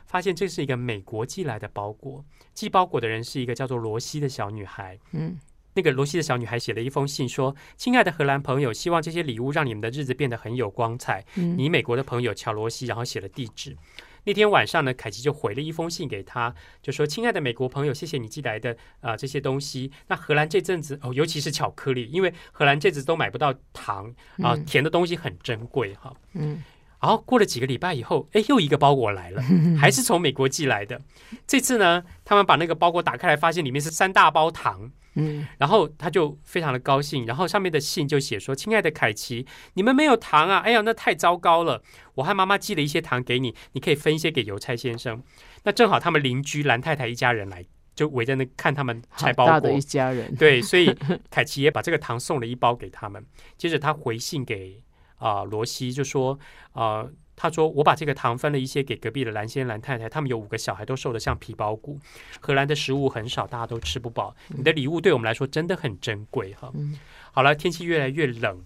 [0.06, 4.98] 发现这是一个美国寄来的包裹，寄包裹的人是一个叫做罗西的小女孩。
[5.12, 5.38] 嗯
[5.78, 11.24] 那个罗西的小女孩写了一封信，说：“亲爱的荷兰朋友，希望这些礼物让你们的日子变得很有光彩。
[11.36, 13.76] 嗯你美国的朋友乔罗西，然后写了地址。
[14.24, 19.92] 那天晚上呢，凯奇就回了一封信给他，就说：“亲爱的美国朋友，谢谢你寄来的啊、呃这些东西。
[20.08, 24.12] 那荷兰这阵子哦，尤其是巧克力，因为荷兰这阵子都买不到糖
[24.42, 26.12] 啊、嗯甜的东西很珍贵哈。
[26.34, 26.60] 嗯
[27.00, 29.40] 然后过了几个礼拜以后，哎，又一个包裹来了，
[29.78, 31.00] 还是从美国寄来的。
[31.46, 34.90] 这次呢，他们把那个包裹打开来，发现里面是三大包糖。
[35.18, 40.58] 嗯然后他就非常的高兴，然后上面的信就写说：“亲爱的凯奇，你们没有糖啊！
[40.60, 41.82] 哎呀，那太糟糕了！
[42.14, 45.22] 我和妈妈寄了一些糖给你，你可以分一些给邮差先生。
[45.64, 49.80] 那正好他们邻居兰太太一家人来，就围在那看他们拆包裹好大的一。
[49.80, 50.94] 家人，对，所以
[51.30, 53.24] 凯奇也把这个糖送了一包给他们。
[53.56, 54.82] 接着他回信给
[55.16, 56.38] 啊、罗西，就说
[56.72, 57.06] 啊。
[57.40, 61.96] 他说：“我把这个糖分了一些给隔壁的蓝先蓝太太，他们有五个小孩，都瘦得像皮包骨。
[62.40, 64.34] 荷兰的食物很少，大家都吃不饱。
[64.48, 66.68] 你的礼物对我们来说真的很珍贵哈。
[66.74, 66.98] 嗯
[67.30, 68.60] 好了，天气越来越冷，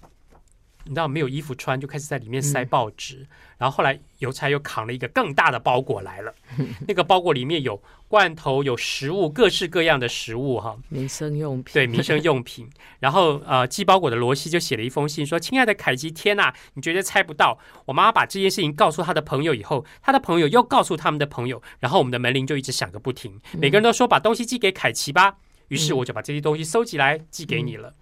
[0.84, 3.26] 你知道没有衣服穿，就开始在里面塞报纸。
[3.58, 6.34] 然后后来邮差又扛了一个更大的包裹来了，
[6.88, 10.76] 那个包裹里面有罐头、有食物，各式各样的食物哈。
[10.88, 12.68] 民生用品，对民生用品。
[12.98, 25.36] 然后呃，寄包裹的罗西就写了一封信说：“亲爱的凯基，天呐，你绝对猜不到，我妈妈把这件事情告诉她的朋友以后，她的朋友又告诉他们的朋友，然后我们的门铃就一直响个不停，每个人都说把东西寄给凯奇吧。
[25.68, 27.94] 于是我就把这些东西收集来寄给你了。”嗯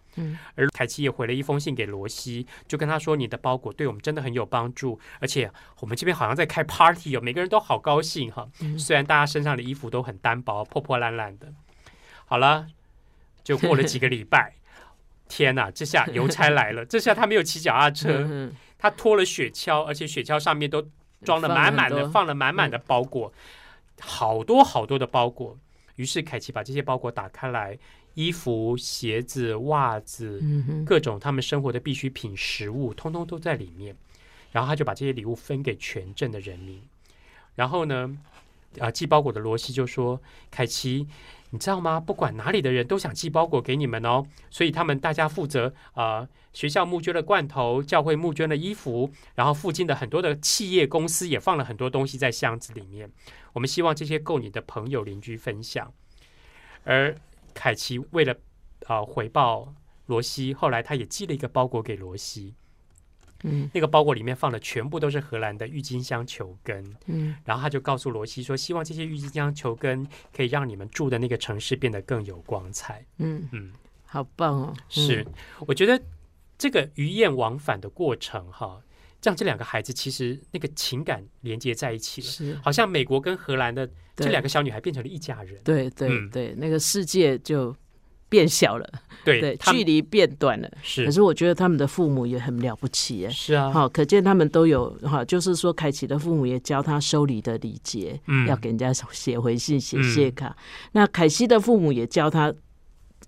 [0.55, 8.49] 而凯奇也回了一封信给罗西，就跟他说：“你的包裹对我们真的很有帮助，而且我们这边好像在开 party 哦，每个人都好高兴哈。
[8.79, 11.53] 虽然大家身上的衣服都很单薄、破破烂烂的。
[12.27, 12.67] 好了，
[13.43, 14.55] 就过了几个礼拜，
[15.29, 15.71] 天哪！
[15.71, 20.89] 这下邮差来了， 这下他没有骑脚踏车，嗯他拖了雪橇，而且雪橇上面都
[21.23, 23.33] 装了满满的，放了满满的包裹，
[24.01, 25.59] 好多好多的包裹。
[25.97, 27.79] 于是凯奇把这些包裹打开来，
[28.21, 33.97] 衣服、鞋子、袜子，嗯各种他们生活的必需品、食物，通通都在里面。
[34.53, 36.83] 然后他就把这些礼物分给全镇的人民。
[37.55, 38.19] 然后呢，
[38.79, 41.07] 啊，寄包裹的罗西就说：“凯奇，
[41.51, 42.01] 你知道吗？
[42.01, 53.09] 不管哪里的人都想寄包裹给你们哦，所以他们大家负责啊、呃学校募捐的罐头，教会募捐的衣服，然后附近的很多的企业公司也放了很多东西在箱子里面。
[53.53, 55.93] 我们希望这些够你的朋友邻居分享。”
[56.83, 57.15] 而
[57.55, 58.33] 凯奇为了
[58.87, 59.75] 啊、呃回报
[60.07, 62.55] 罗西，后来他也寄了一个包裹给罗西。
[63.43, 63.71] 嗯。
[63.73, 67.37] 那个包裹里面放的全部都是荷兰的郁金香球根，嗯。
[67.45, 73.05] 然后他就告诉罗西说，希望这些郁金香球根可以让你们住的那个城市变得更有光彩。
[73.19, 73.73] 嗯，嗯，
[74.05, 75.27] 好棒哦，是，
[75.67, 76.03] 我觉得
[76.59, 78.83] 这个鱼雁往返的过程哈，
[79.23, 85.59] 让这两个孩子其实那个情感连接在一起了，是，好像美国跟荷兰的这对两个小女孩变成了一家人。
[85.63, 87.75] 对对嗯对，那个世界就
[88.29, 88.89] 变小了，
[89.25, 90.71] 对对，距离变短了。
[90.83, 93.29] 是可是我觉得他们的父母也很了不起耶。
[93.29, 100.57] 是啊，好，可见他们都有哈，就是说，凯奇的父母也教他收礼的礼节，嗯要给人家写回信、写谢卡。
[100.93, 102.55] 那凯西的父母也教他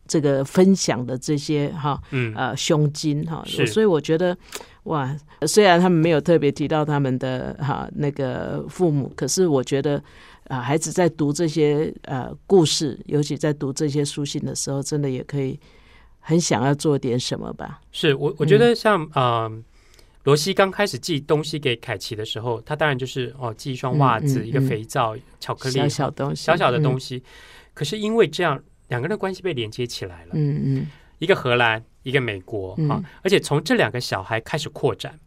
[0.07, 3.43] 这个分享的这些哈，嗯呃，胸襟哈。
[3.45, 4.37] 是所以我觉得，
[4.85, 5.17] 哇，
[5.47, 10.03] 虽然他们没有特别提到他们的哈那个父母，可是我觉得
[10.49, 15.59] 啊、孩子在读这些呃故事，尤其在读这些书信的时候，真的也可以
[16.19, 17.81] 很想要做点什么吧。
[17.93, 19.51] 是我我觉得像呃，
[20.25, 27.25] 罗西刚开始寄东西给凯奇的时候，他当然就是哦寄一双袜子、一个肥皂、巧克力、小小东西，小小的东西，西。
[27.73, 30.33] 可是因为这样，两个人的关系被连接起来了。
[30.35, 30.87] 嗯嗯
[31.19, 35.19] 一个荷兰，一个美国嗯啊，而且从这两个小孩开始扩展。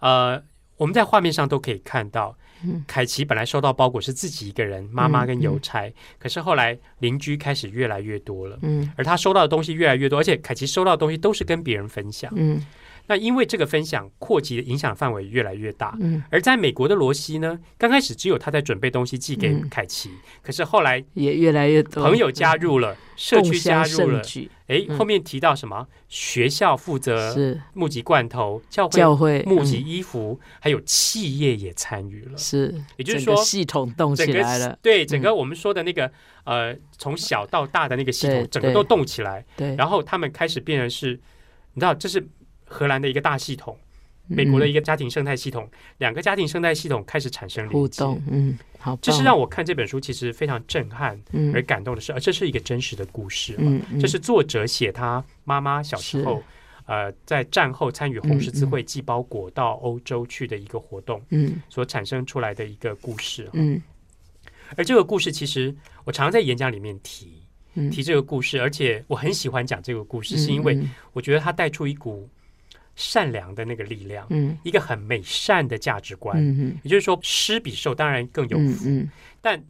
[0.00, 0.42] 呃，
[0.76, 8.58] 我们在画面上都可以看到，嗯凯奇本来收到包裹是自己一个人，妈妈跟邮差，可是后来邻居开始越来越多了。
[8.62, 12.30] 嗯而他收到的东西越来越多，而且凯奇收到的东西都是跟别人分享。
[12.36, 12.60] 嗯
[13.08, 19.68] 那因为这个分享扩及的影响范围越来越大，嗯，而在美国的罗西呢，刚开始只有他在准备东西寄给嗯。
[19.68, 20.10] 凯奇，
[20.42, 22.02] 可是后来也越来越多。
[22.02, 24.98] 朋友加入了，社区加入了盛，举，诶，嗯。
[24.98, 25.86] 后面提到什么？
[26.08, 27.34] 学校负责
[27.74, 32.38] 募集罐头，教会教会募集嗯衣服，还有企业也参与了。
[32.38, 36.10] 是，也就是说系统动起来了，对整个我们说的那个、
[36.44, 41.18] 呃，从小到大的那个系统整个都动起来，对，然后他们开始变成是，
[41.74, 42.24] 你知道，这是
[42.66, 43.78] 荷兰的一个大系统，
[44.26, 51.54] 美国的一个个家庭生态系统，两个家庭生态系统开始产生互动，嗯，好，这是让我看这本书其实非常震撼嗯。
[51.54, 54.00] 而感动的是，而这是一个真实的故事、啊，嗯，嗯。
[54.00, 56.42] 这是作者写他妈妈小时候，
[56.86, 61.62] 呃，在战后参与红十字会寄包裹到欧洲去的一个活动嗯。
[61.68, 63.50] 所产生出来的一个故事、啊。
[63.52, 63.80] 嗯。
[64.76, 65.74] 而这个故事其实
[66.04, 67.42] 我常在演讲里面提
[67.74, 70.90] 嗯，提这个故事，而且我很喜欢讲这个故事，是因为嗯。
[71.12, 72.28] 我觉得它带出一股
[72.96, 74.58] 善良的那个力量，嗯。
[74.64, 76.36] 一个很美善的价值观。
[76.44, 79.08] 嗯也就是说，施比受当然更有嗯福，嗯
[79.40, 79.62] 但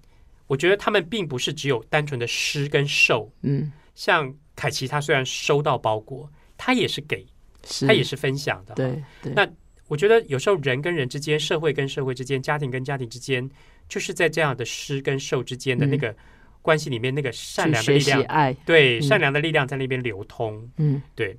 [0.47, 3.31] 我觉得他们并不是只有单纯的施跟受。
[3.43, 7.27] 嗯，像凯奇，他虽然收到包裹，他也是给，
[7.65, 8.75] 是，他也是分享的。
[8.75, 9.47] 对对，那
[9.89, 13.49] 我觉得有时候人跟人之间，社会跟社会之间，家庭跟家庭之间，
[13.89, 16.15] 就是在这样的施跟受之间的那个
[16.63, 19.03] 关系里面，那个善良的力量，爱，对，嗯。
[19.03, 20.69] 善良的力量在那边流通。
[20.77, 21.03] 嗯。
[21.15, 21.37] 对，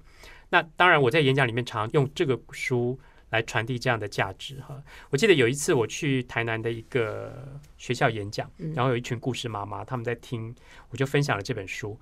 [0.50, 2.98] 那当然我在演讲里面常用这个书
[3.30, 4.82] 来传递这样的价值哈。
[5.10, 10.56] 我记得有一次我去台南的一个学校演讲，嗯然后有一群故事妈妈他们在听，
[10.90, 12.00] 我就分享了这本书。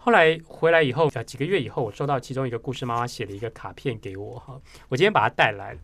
[0.00, 4.58] 后来回来以后，呃，几个月以后，我收到其中一个故事妈妈写的一个卡片给我哈，
[4.88, 5.76] 我今天把它带来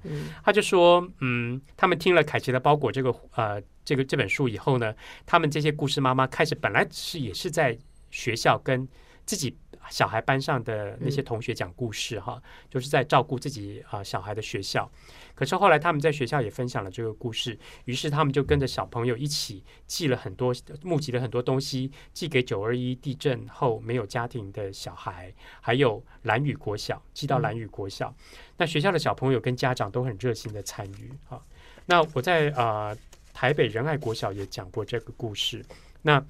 [0.44, 4.94] 他就说，嗯，他们听了凯奇的包裹这个呃这个这本书以后呢，
[5.26, 7.76] 他们这些故事妈妈开始本来是也是在
[8.12, 8.88] 学校跟
[9.26, 9.58] 自己
[9.90, 14.90] 小孩班上的那些同学讲故事哈，就是在照顾自己啊、小孩的学校。
[15.34, 28.14] 可是后来他们在学校也分享了这个故事，于是他们就跟着小朋友一起寄了很多募集了很多东西，寄给九二一地震后没有家庭的小孩，还有蓝屿国小寄到蓝屿国小。
[28.56, 31.44] 那学校的小朋友跟家长都很热心的参与哈。
[31.86, 32.96] 那我在啊、
[33.32, 35.64] 台北仁爱国小也讲过这个故事。
[36.02, 36.24] 那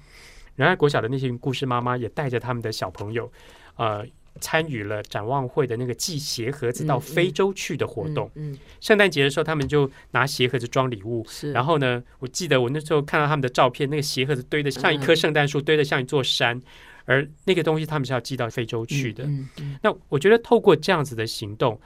[0.55, 3.31] 仁爱国小的那些故事妈妈也带着他们的小朋友，
[3.75, 4.05] 呃，
[4.41, 8.29] 参与了展望会的那个寄鞋盒子到非洲去的活动。
[8.35, 11.25] 嗯，圣诞节的时候，他们就拿鞋盒子装礼物。
[11.29, 16.61] 是，然后呢，我记得我那时候看到他们的照片，那个鞋盒子堆的像一嗯棵圣诞树，堆的像一座山，
[17.05, 19.23] 而那个东西他们是要寄到非洲去的。
[19.23, 21.79] 嗯嗯那我觉得透过这样子的行动，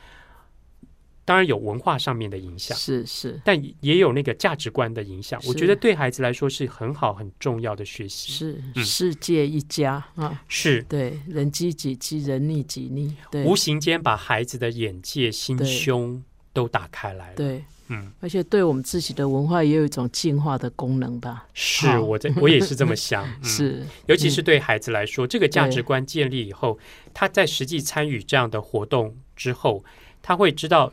[1.29, 3.39] 当然有文化上面的影响，是是。
[3.45, 5.39] 但也有那个价值观的影响。
[5.45, 8.31] 我觉得对孩子来说是很好、很重要的学习。
[8.31, 8.83] 是，嗯。
[8.83, 10.81] 世界一家啊，是。
[10.89, 13.43] 对，人积己饥，人逆己逆，对。
[13.43, 16.19] 无形间把孩子的眼界、心胸
[16.51, 17.35] 都打开来了。
[17.35, 23.23] 对，嗯，而且对我们自己的文化也有一种进化的功能吧，是我在，我也是这么想。
[23.43, 23.43] 嗯。
[23.43, 26.79] 是，尤其是对孩子来说，这个价值观建立以后，
[27.13, 29.85] 他在实际参与这样的活动之后，
[30.23, 30.91] 他会知道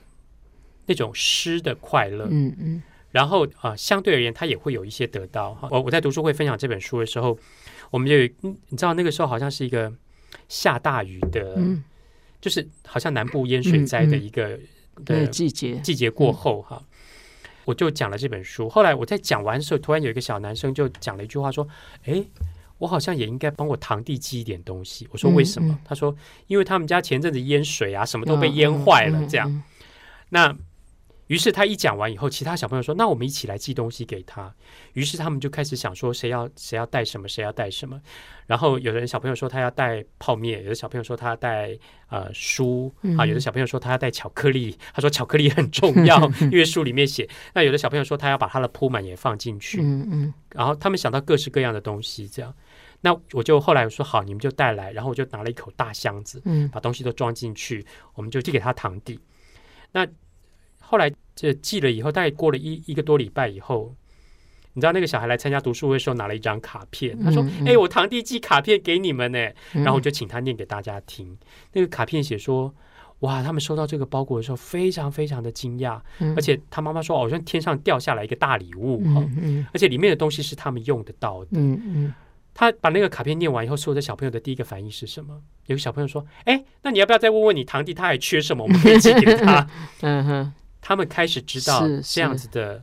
[0.86, 5.54] 那种诗的快乐，嗯嗯然后啊、呃相对而言，他也会有一些得到。
[5.54, 7.38] 哈我我在读书会分享这本书的时候，
[7.90, 9.92] 我们就你知道那个时候好像是一个
[10.48, 11.82] 下大雨的，嗯，
[12.40, 14.58] 就是好像南部淹水灾的一个、
[15.04, 16.82] 对，的季节，季节过后哈。
[17.64, 21.66] 我就讲了这本书，后来我在讲完的时候，突然有一个小男生就讲了一句话，说
[22.06, 22.24] ：“诶，
[22.78, 26.14] 我好像也应该帮我堂弟寄一点东西。”我说：“为什么？”嗯嗯他说
[26.46, 29.62] ：“因为他们家前阵子淹水啊，什么都被淹坏了。”这样，嗯，
[30.28, 30.56] 那
[31.26, 34.54] 于是他一讲完以后，其他小朋友说：“那我们一起来寄东西给他。”
[34.94, 38.00] 于是他们就开始想说：“谁要谁要带什么，谁要带什么。”
[38.46, 41.76] 然后有的人小朋友说他要带泡面，有的小朋友说他要带
[42.08, 44.78] 呃书啊，有的小朋友说他要带巧克力。
[44.94, 46.16] 他说巧克力很重要，
[46.50, 47.28] 因为书里面写。
[47.52, 49.80] 那有的小朋友说他要把他的铺满也放进去。
[49.82, 50.34] 嗯嗯。
[50.50, 52.54] 然后他们想到各式各样的东西，这样。
[53.00, 54.92] 那我就后来我说好，你们就带来。
[54.92, 59.18] 然后我就拿了一口大箱子，嗯，把东西都装进去，我们就寄给他堂弟。
[59.90, 60.06] 那
[60.86, 63.94] 后来这寄了以后，大概过了一一个多礼拜以后，
[64.72, 69.38] 你知道那个小孩来参加读书会的时候拿了一张卡片，他说：“哎，我堂弟寄卡片给你们呢。”
[69.72, 71.36] 然后我就请他念给大家听。
[71.72, 72.74] 那个卡片写说
[73.20, 76.00] ：“哇，他们收到这个包裹的时候非常非常的惊讶，
[76.36, 79.26] 而且他妈妈说好像天上掉下来一个大礼物哈，
[79.72, 82.14] 而且里面的东西是他们用得到的。”嗯嗯。
[82.58, 85.38] 他把那个卡片念完以后，所有的小朋友的第一个反应是什么？
[85.66, 88.64] 有个小朋友说：“哎，那你要不要再问问你堂弟，他还缺什么？
[88.64, 89.66] 我们可以寄给他。
[90.00, 90.52] ”嗯哼。
[90.86, 92.80] 他们开始知道这样子的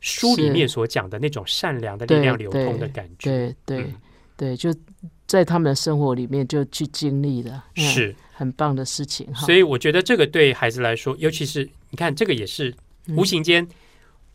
[0.00, 3.94] 书里面所讲的那种善良的力量流通的感觉，对对
[4.34, 4.74] 对，就
[5.26, 8.16] 在他们的生活里面就去经历了，是。
[8.32, 9.32] 很棒的事情。
[9.34, 12.74] 所以我觉得这个对孩子来说，尤其是你看，这个也是
[13.08, 13.68] 无形间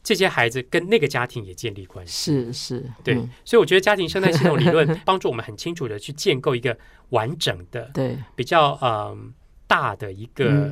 [0.03, 3.15] 这些孩子跟那个家庭也建立关系，是是，对。
[3.43, 6.77] 所以我觉得家庭生态系统理论 帮助我们很清楚的去建构一个
[7.09, 8.15] 完整的、对。
[8.35, 9.33] 比较嗯
[9.65, 10.71] 大的一个。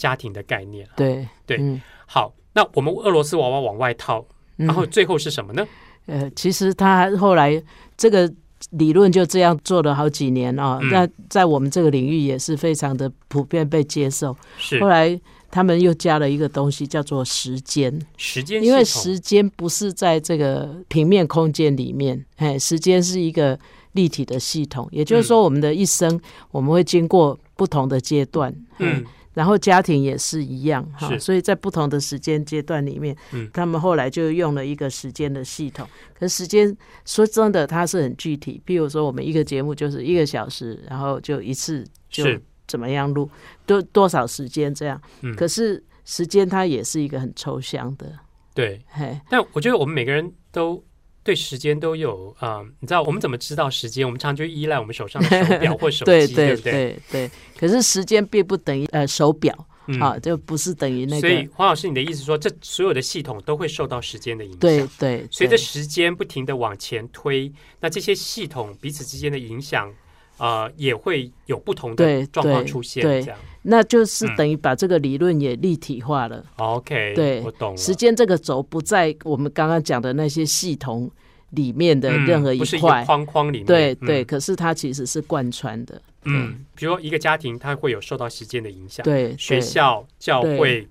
[0.00, 4.24] 家庭的概念，对对，好，那我们俄罗斯娃娃往外套，
[4.56, 5.68] 然后最后是什么呢？
[6.06, 7.62] 呃，其实他后来
[7.98, 8.32] 这个
[8.70, 14.34] 理论就这样做了好几年啊，那在我们这个领域也是非常的普遍被接受。
[14.56, 14.80] 是。
[14.80, 15.20] 后来
[15.50, 17.92] 他们又加了一个东西，叫做时间。
[18.16, 23.56] 时间，因为时间不是在这个平面空间里面，哎，时间是一个
[23.92, 26.20] 立体的系统，也就是说，我们的一生
[26.50, 29.04] 我们会经过不同的阶段，嗯。
[29.40, 33.16] 然后家庭也是一样哈，所以在不同的时间阶段里面，
[33.54, 35.88] 他们后来就用了一个时间的系统。
[36.12, 36.76] 可时间
[37.06, 38.60] 说真的，它是很具体。
[38.66, 42.22] 譬如说，我们一个节目就是一个小时，然后就一次就
[42.66, 43.30] 怎么样录
[43.64, 45.00] 多多少时间这样。
[45.38, 48.12] 可是时间它也是一个很抽象的。
[48.52, 48.78] 对，
[49.30, 50.84] 但我觉得我们每个人都。
[51.22, 54.06] 对时间都有啊，你知道我们怎么知道时间？
[54.06, 56.72] 我们常常就依赖我们手上的手 表或手机，对不对？
[56.72, 57.30] 对对。
[57.58, 59.54] 可是时间并不等于呃手表
[60.00, 61.20] 啊，就不是等于那个。
[61.20, 64.60] 所以黄老师，你的意思说，这所有的系统都会受到时间的影响？
[64.60, 65.26] 对对。
[65.30, 69.92] 随着时间不停的往前推，那这些系统彼此之间的影响
[70.40, 73.02] 啊，也会有不同的状况出现。
[73.02, 76.44] 这样，那就是等于把这个理论也立体化了。
[76.56, 77.76] OK，对，我懂。
[77.76, 81.10] 时间这个轴不在我们刚刚讲的那些系统。
[81.50, 86.00] 里面的任何一块框框里面，对对，可是它其实是贯穿的。
[86.22, 89.02] 嗯，比如说一个家庭，它会有受到时间的影响。
[89.02, 90.86] 对，学校、教会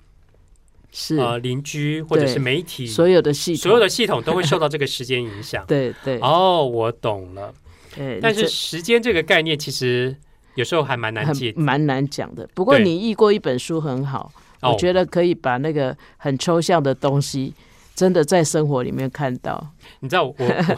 [0.92, 5.64] 是呃邻居或者是媒体，所有的系所有的系统都会受到这个时间影响。
[5.68, 6.20] 对对。
[6.20, 7.54] 哦，我懂了。
[8.22, 10.16] 但是时间这个概念其实
[10.56, 12.48] 有时候还蛮难解，蛮难讲的。
[12.54, 14.32] 不过你译过一本书很好，
[14.62, 17.54] 我觉得可以把那个很抽象的东西。
[17.96, 20.36] 真的在生活里面看到，你知道我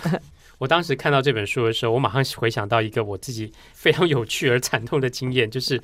[0.57, 5.80] 我当时看到这本书的时候，我马上回想到一个我自己非常有趣而惨痛的经验，就是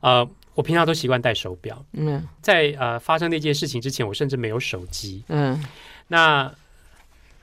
[0.00, 5.62] 呃，我平常都习惯戴手表，嗯，在呃发生那件事情之前，我甚至没有手机，嗯，
[6.08, 6.50] 那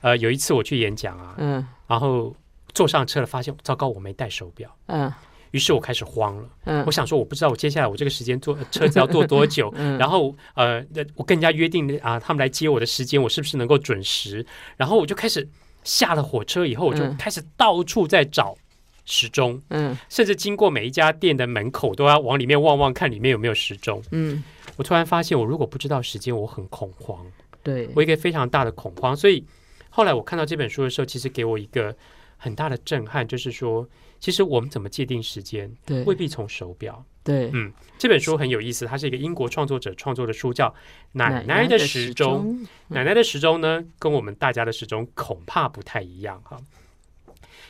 [0.00, 2.34] 呃有一次我去演讲啊，嗯，然后
[2.74, 5.12] 坐上车了，发现糟糕，我没带手表，嗯。
[5.52, 10.80] 于是我开始慌了，嗯，我想说，我不知道我接下来我这个时间坐车子要坐多久， 嗯，然后呃，
[11.16, 14.46] 我跟人家约定啊，他们来接我的时间，我是不是能够准时？
[14.76, 15.44] 然后我就开始
[15.82, 18.56] 下了火车以后，我就开始到处在找
[19.04, 24.44] 时钟，嗯，甚至经过每一家店的门口都要往里面望望，看里面有没有时钟，嗯，
[24.76, 27.26] 我突然发现，我如果不知道时间，我很恐慌，
[27.64, 27.90] 对。
[27.96, 29.16] 我一个非常大的恐慌。
[29.16, 29.44] 所以
[29.88, 31.92] 后来我看到这本书的时候，其实给我一个
[32.40, 33.88] 很大的震撼，就是说。
[34.22, 35.74] 其实我们怎么界定时间？
[35.86, 37.02] 对，未必从手表。
[37.24, 40.68] 对，嗯，这本书很有意思，它是一个英国创作者创作的书，叫
[41.12, 42.54] 《奶奶的时钟》。
[42.88, 46.58] 奶奶的时钟呢，跟我们大家的时钟恐怕不太一样哈。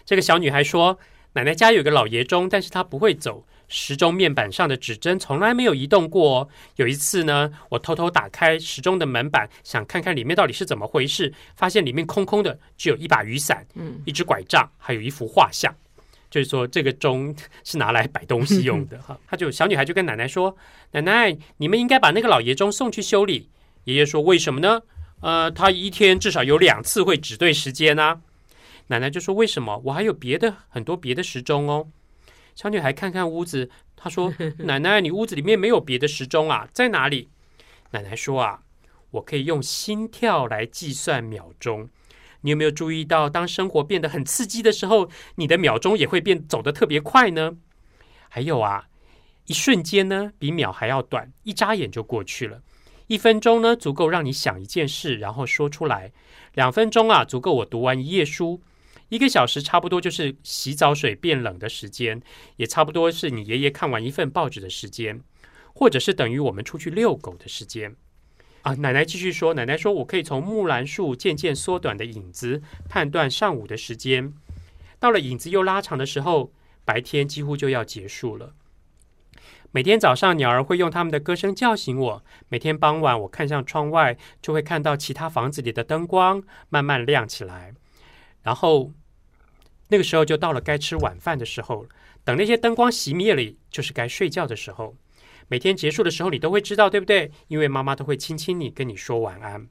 [0.05, 0.99] 这个小女孩说
[1.35, 6.47] ：“奶奶家有个老爷钟，但是她不会走，时钟面板上的指针从来没有移动过。
[6.77, 15.73] 有一次呢，我偷偷打开时钟的门板，想看看里面到底是怎么回事，发现里面空空的，只有一把雨伞、嗯，一只拐杖，还有一幅画像。”
[16.31, 19.19] 就是说，这个钟是拿来摆东西用的 哈。
[19.27, 20.57] 他就小女孩就跟奶奶说
[20.93, 23.49] ：“奶奶，你们应该把那个老爷钟送去修理。”
[23.85, 24.81] 爷爷说：“为什么呢？
[25.23, 28.21] 呃，他一天至少有两次会指对时间啊。”
[28.89, 29.81] 奶奶就说：“为什么？
[29.85, 31.89] 我还有别的很多别的时钟哦。”
[32.61, 34.35] 小女孩看看屋子，她说
[34.69, 36.69] ：“奶奶，你屋子里面没有别的时钟啊？
[36.75, 37.31] 在哪里？”
[37.93, 38.65] 奶奶说：“啊，
[39.13, 41.89] 我可以用心跳来计算秒钟。
[42.43, 47.57] 你有没有注意到，当生活变得很刺激的时候，你的秒钟也会变走得特别快呢？
[48.29, 48.89] 还有啊，
[49.47, 52.61] 一瞬间呢比秒还要短，一眨眼就过去了。
[53.07, 56.11] 一分钟呢足够让你想一件事，然后说出来；
[56.53, 58.61] 两分钟啊足够我读完一页书；
[59.11, 62.23] 一个小时差不多就是洗澡水变冷的时间，
[62.57, 65.21] 也差不多是你爷爷看完一份报纸的时间，
[65.75, 67.95] 或者是等于我们出去遛狗的时间。
[68.63, 74.33] 啊，奶奶继续说，奶奶说我可以从木兰树渐渐缩短的影子判断上午的时间，
[74.99, 76.53] 到了影子又拉长的时候。
[76.83, 78.55] 白天几乎就要结束了。
[79.71, 82.25] 每天早上，鸟儿会用它们的歌声叫醒我。
[82.49, 87.75] 每天傍晚，我看向窗外，就会看到其他房子里的灯光慢慢亮起来。
[88.43, 88.91] 然后，
[89.91, 91.87] 那个时候就到了该吃晚饭的时候。
[92.25, 94.95] 等那些灯光熄灭了，就是该睡觉的时候。
[95.49, 97.31] 每天结束的时候，你都会知道，对不对？
[97.49, 99.69] 因为妈妈都会亲亲你，跟你说晚安。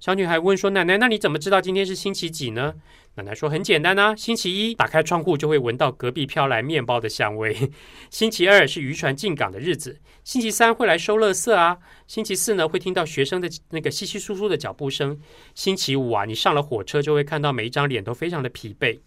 [0.00, 2.74] 小女孩问说：“奶奶，那你怎么知道今天是星期几呢？”
[3.16, 7.70] 奶奶说：“很简单啊，星期一打开窗户就会闻到隔壁飘来面包的香味。
[8.10, 10.00] 星期二是渔船进港的日子。
[10.24, 11.78] 星期三会来收垃圾啊。
[12.06, 15.18] 星期四呢会听到学生的那个稀稀疏疏的脚步声。
[15.54, 18.98] 星期五啊，你上了火车就会看到每一张脸都非常的疲惫。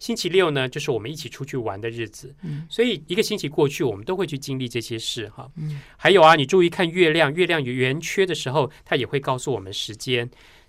[0.00, 2.34] 星期六呢就是我们一起出去玩的日子。
[2.68, 5.48] 所以一个星期过去，我们都会去经历这些事哈。
[5.96, 10.28] 还有啊，你注意看月亮，月亮圆缺的时候，它也会告诉我们时间。”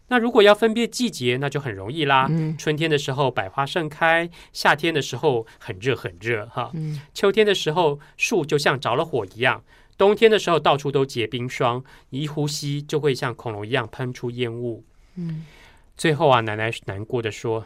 [0.09, 2.29] 那如果要分辨季节，那就很容易啦。
[2.59, 6.69] 春天的时候百花盛开，夏天的时候很热很热哈。
[7.13, 9.63] 秋天的时候树就像着了火一样，
[9.97, 14.83] 冬天的时候到处都结冰霜，一呼吸就会像恐龙一样喷出烟雾。
[15.15, 15.45] 嗯，
[15.95, 17.65] 最后啊，奶奶难过的说：“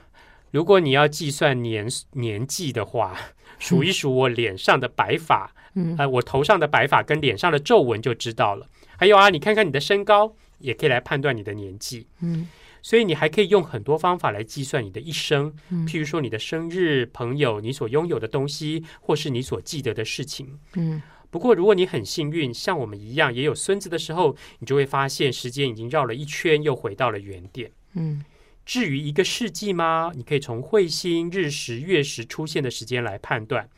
[0.55, 3.19] 如果你要计算年年纪的话，
[3.59, 8.65] 数一数我脸上的白发，嗯，我头上的白发跟脸上的皱纹就知道了。
[8.97, 12.47] 还有啊，你看看你的身高。”也可以来判断你的年纪，嗯，
[12.81, 15.53] 所以你还可以用很多方法来计算你的一生，
[15.85, 21.01] 譬如说你的生日、朋友、你所拥有的东西，或是你所记得的事情，嗯。
[21.29, 28.23] 不过如果你很幸运，像我们一样也有孙子的时候，你就会发现时间已经绕了一圈，又回到了原点，嗯。
[28.65, 30.11] 至于一个世纪吗？
[30.15, 33.69] 你可以从彗星、日食、月食出现的时间来判断。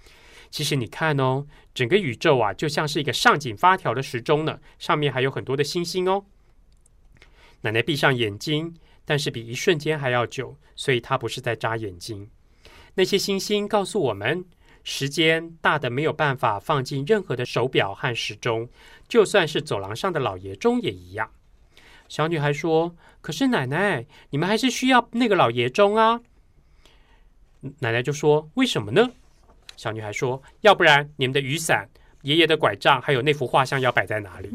[0.50, 6.24] 其实你看哦，整个宇宙啊，就像是一个上紧发条的时钟呢，上面还有很多的星星哦。
[7.62, 12.30] 奶奶闭上眼睛，但是比一瞬间还要久，所以她不是在眨眼睛。
[12.96, 14.46] 那些星星告诉我们，
[14.84, 18.70] 时间大的没有办法放进任何的手表和时钟，
[19.10, 21.30] 就算是走廊上的老爷钟也一样。
[22.08, 26.22] 小女孩说：“可是奶奶，你们还是需要那个老爷钟啊。”
[27.80, 29.12] 奶奶就说：“为什么呢？”
[29.76, 31.90] 小女孩说：“要不然你们的雨伞。”
[32.24, 34.50] 爷爷的拐杖，还有那幅画像要摆在哪里？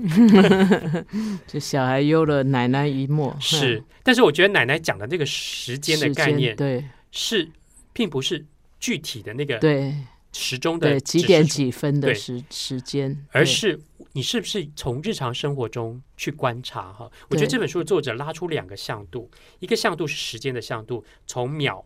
[1.46, 3.34] 这小孩忧了奶奶一默。
[3.40, 7.48] 是，但是我觉得奶奶讲的那个时间的概念，对，是
[7.92, 8.44] 并不是
[8.78, 9.94] 具体的那个对
[10.32, 13.80] 时钟的几点几分的时时间，而是
[14.12, 17.10] 你是不是从日常生活中去观察哈？
[17.28, 21.84] 我觉得这本书的作者拉出两个向度，一个向度是时间的向度，从秒。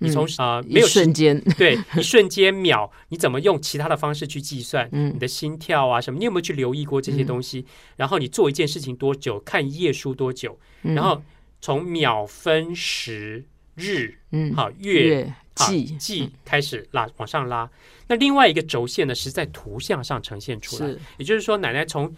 [0.00, 4.88] 你从啊没有瞬间 对一瞬间秒，你怎么用其他的方式去计算？
[4.92, 6.20] 嗯，你的心跳啊什么？
[6.20, 7.66] 你有没有去留意过这些东西？
[7.96, 9.40] 然后你做一件事情多久？
[9.40, 10.56] 看一页书多久？
[10.82, 11.20] 然后
[11.60, 13.44] 从秒分时
[13.78, 17.70] 日，嗯，好月季季开始拉往上拉。
[18.06, 20.94] 那另外一个轴线呢，是在图像上呈现出来。
[21.16, 22.14] 也就是说，奶奶从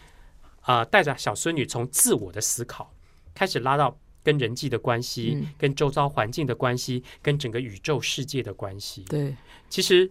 [0.62, 2.92] 啊带着小孙女从自我的思考
[3.34, 3.96] 开始拉到。
[4.22, 9.02] 跟人际的关系，跟周遭环境的关系，跟整个宇宙世界的关系。
[9.08, 9.34] 对，
[9.70, 10.08] 其实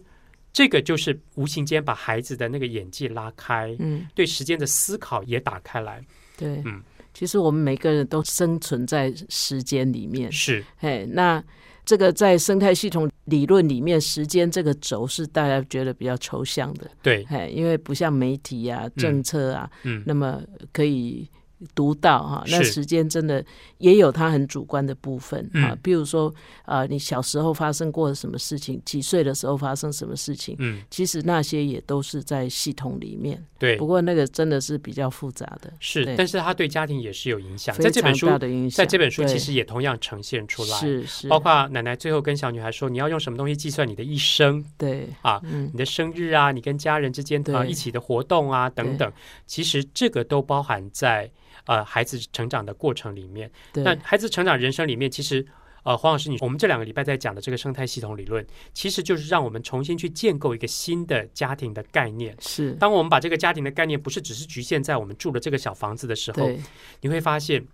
[0.52, 6.04] 这个就是无形间把孩子的那个眼界拉开，嗯，对时间的思考也打开来。
[6.36, 6.82] 对，嗯，
[7.20, 10.32] 其实我们每个人都生存在时间里面。
[10.32, 11.44] 是，哎，那
[11.84, 16.90] 这个在生态系统理论里面，时间这个轴是大家觉得比较抽象的。
[17.02, 20.40] 对，哎，因为不像媒体啊、政策啊，嗯，那么
[20.72, 21.28] 可以。
[21.74, 23.44] 读到哈，那时间真的
[23.78, 25.76] 也有它很主观的部分啊。
[25.82, 26.32] 比如说，
[26.64, 33.42] 呃，你小时候发生过什么事情，几岁的时候发生什么事情，嗯，其实那些也都是在系统里面。
[33.58, 35.70] 对，不过那个真的是比较复杂的。
[35.80, 37.76] 是，但是它对家庭也是有影响。
[37.76, 40.78] 在这本书的影响，在这本书其实也同样呈现出来。
[40.78, 49.12] 是是，包括奶奶最后跟小女孩说：“你要用什么东西计算你的一生？”对啊，你的生日啊，你跟家人之间啊一起的活动啊等等，
[49.46, 51.30] 其实这个都包含在。
[51.66, 55.46] 呃，孩子成长的过程里面，那孩子成长人生里面，其实，
[55.82, 62.36] 呃，黄老师，你我们这两个礼拜在讲的这个生态系统理论，其实就是让我们重新去建构一个新的家庭的概念。
[62.40, 66.50] 是，当我们把这个家庭的概念不是只是局限在我们住的这个小房子的时候，
[67.00, 67.66] 你会发现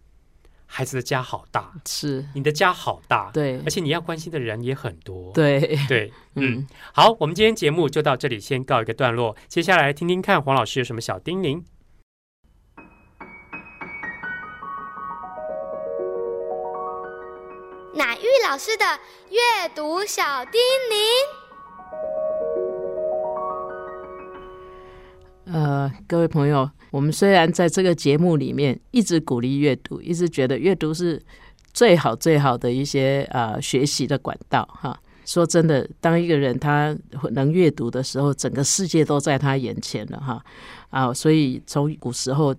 [0.67, 2.25] 孩子的家好大，是。
[2.35, 3.59] 你的家好大，对。
[3.65, 11.63] 而且你要关心的人也很多，对， 对， 嗯嗯，好，我们今天节目就到这里，先告一个段落，接下来听听看黄老师有什么小叮咛。
[17.97, 18.85] 乃玉老师的
[19.31, 20.95] 阅读小叮咛。
[25.47, 31.23] 呃，各位朋友，我们虽然在这个节目里面一直鼓励阅读，一直觉得阅读是
[31.73, 35.01] 最好最好的一些呃学习的管道哈。
[35.25, 36.95] 说真的，当一个人他
[37.31, 40.45] 能阅读的时候，整个世界都在他眼前了哈
[40.91, 41.15] 啊！
[41.15, 42.55] 所以从古时候，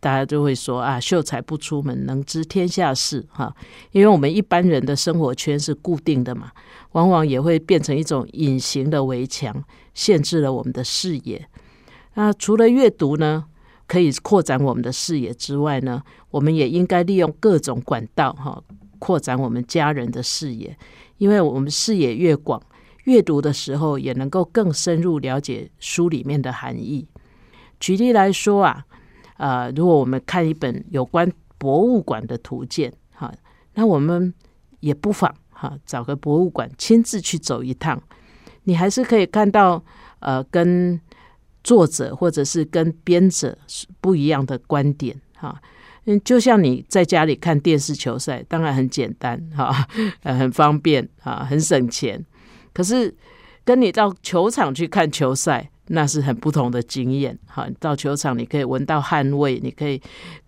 [0.00, 3.54] 大家就会说啊，秀才不出门，能知天下事哈。
[3.90, 6.52] 因为我们一般人的生活圈是固定的嘛，
[6.92, 11.48] 往往也会变成一种隐形的围墙，限制了我们的视野。
[12.14, 13.44] 那除了阅读呢，
[13.86, 18.62] 可以扩展我们的视野之外呢，我们也应该利用各种管道哈，
[18.98, 20.76] 扩展我们家人的视野。
[21.18, 22.62] 因为我们视野越广，
[23.04, 27.08] 阅读的时候也能够更深入了解书里面的含义。
[27.80, 28.84] 举例来说啊，
[29.38, 33.32] 呃，如果我们看一本有关博物馆的图鉴，哈，
[33.74, 34.32] 那我们
[34.80, 38.00] 也不妨哈找个博物馆亲自去走一趟，
[38.64, 39.82] 你还是可以看到
[40.20, 41.00] 呃跟
[41.64, 43.56] 作者或者是跟编者
[44.00, 45.60] 不一样的观点哈。
[46.04, 49.86] 嗯，就像你在家里看电视球赛，当然很简单哈，
[50.22, 52.24] 呃， 很方便啊，很省钱。
[52.72, 53.14] 可是
[53.64, 57.68] 跟你到球场去看球赛，那是很不同的经验哈。
[57.78, 60.00] 到球场，你可以闻到汗味，你可以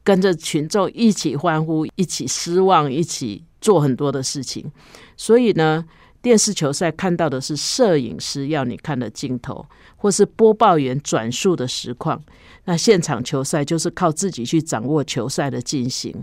[0.03, 4.71] 跟着群众一起欢呼，一起失望，一起做很多的事情。
[5.17, 5.85] 所以呢，
[6.23, 9.67] 电视球赛看到的是摄影师要你看的镜头，
[9.97, 12.23] 或是播报员转述的实况。
[12.65, 16.15] 那现场球赛就是靠自己去掌握球赛的进行。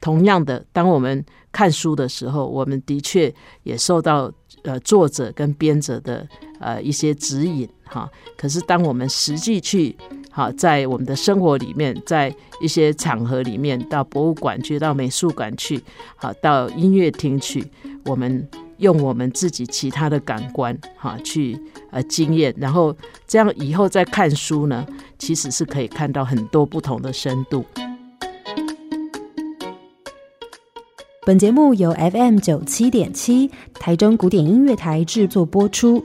[0.00, 4.30] 同样的，当我们看书的时候，我们的确也受到
[4.62, 6.28] 呃作者跟编者的
[6.60, 8.10] 呃一些指引哈。
[8.36, 9.96] 可是当我们实际去
[10.30, 15.82] 好在我们的生活里面，在一些场合里面，到博物馆去，到美术馆去，
[16.16, 17.64] 好到音乐厅去，
[18.04, 18.46] 我们
[18.78, 21.58] 用我们自己其他的感官哈去
[21.90, 22.94] 呃经验，然后
[23.26, 24.86] 这样以后再看书呢，
[25.18, 27.64] 其实是可以看到很多不同的深度。
[31.24, 36.04] 本节目由 FM 九七点七台中古典音乐台制作播出，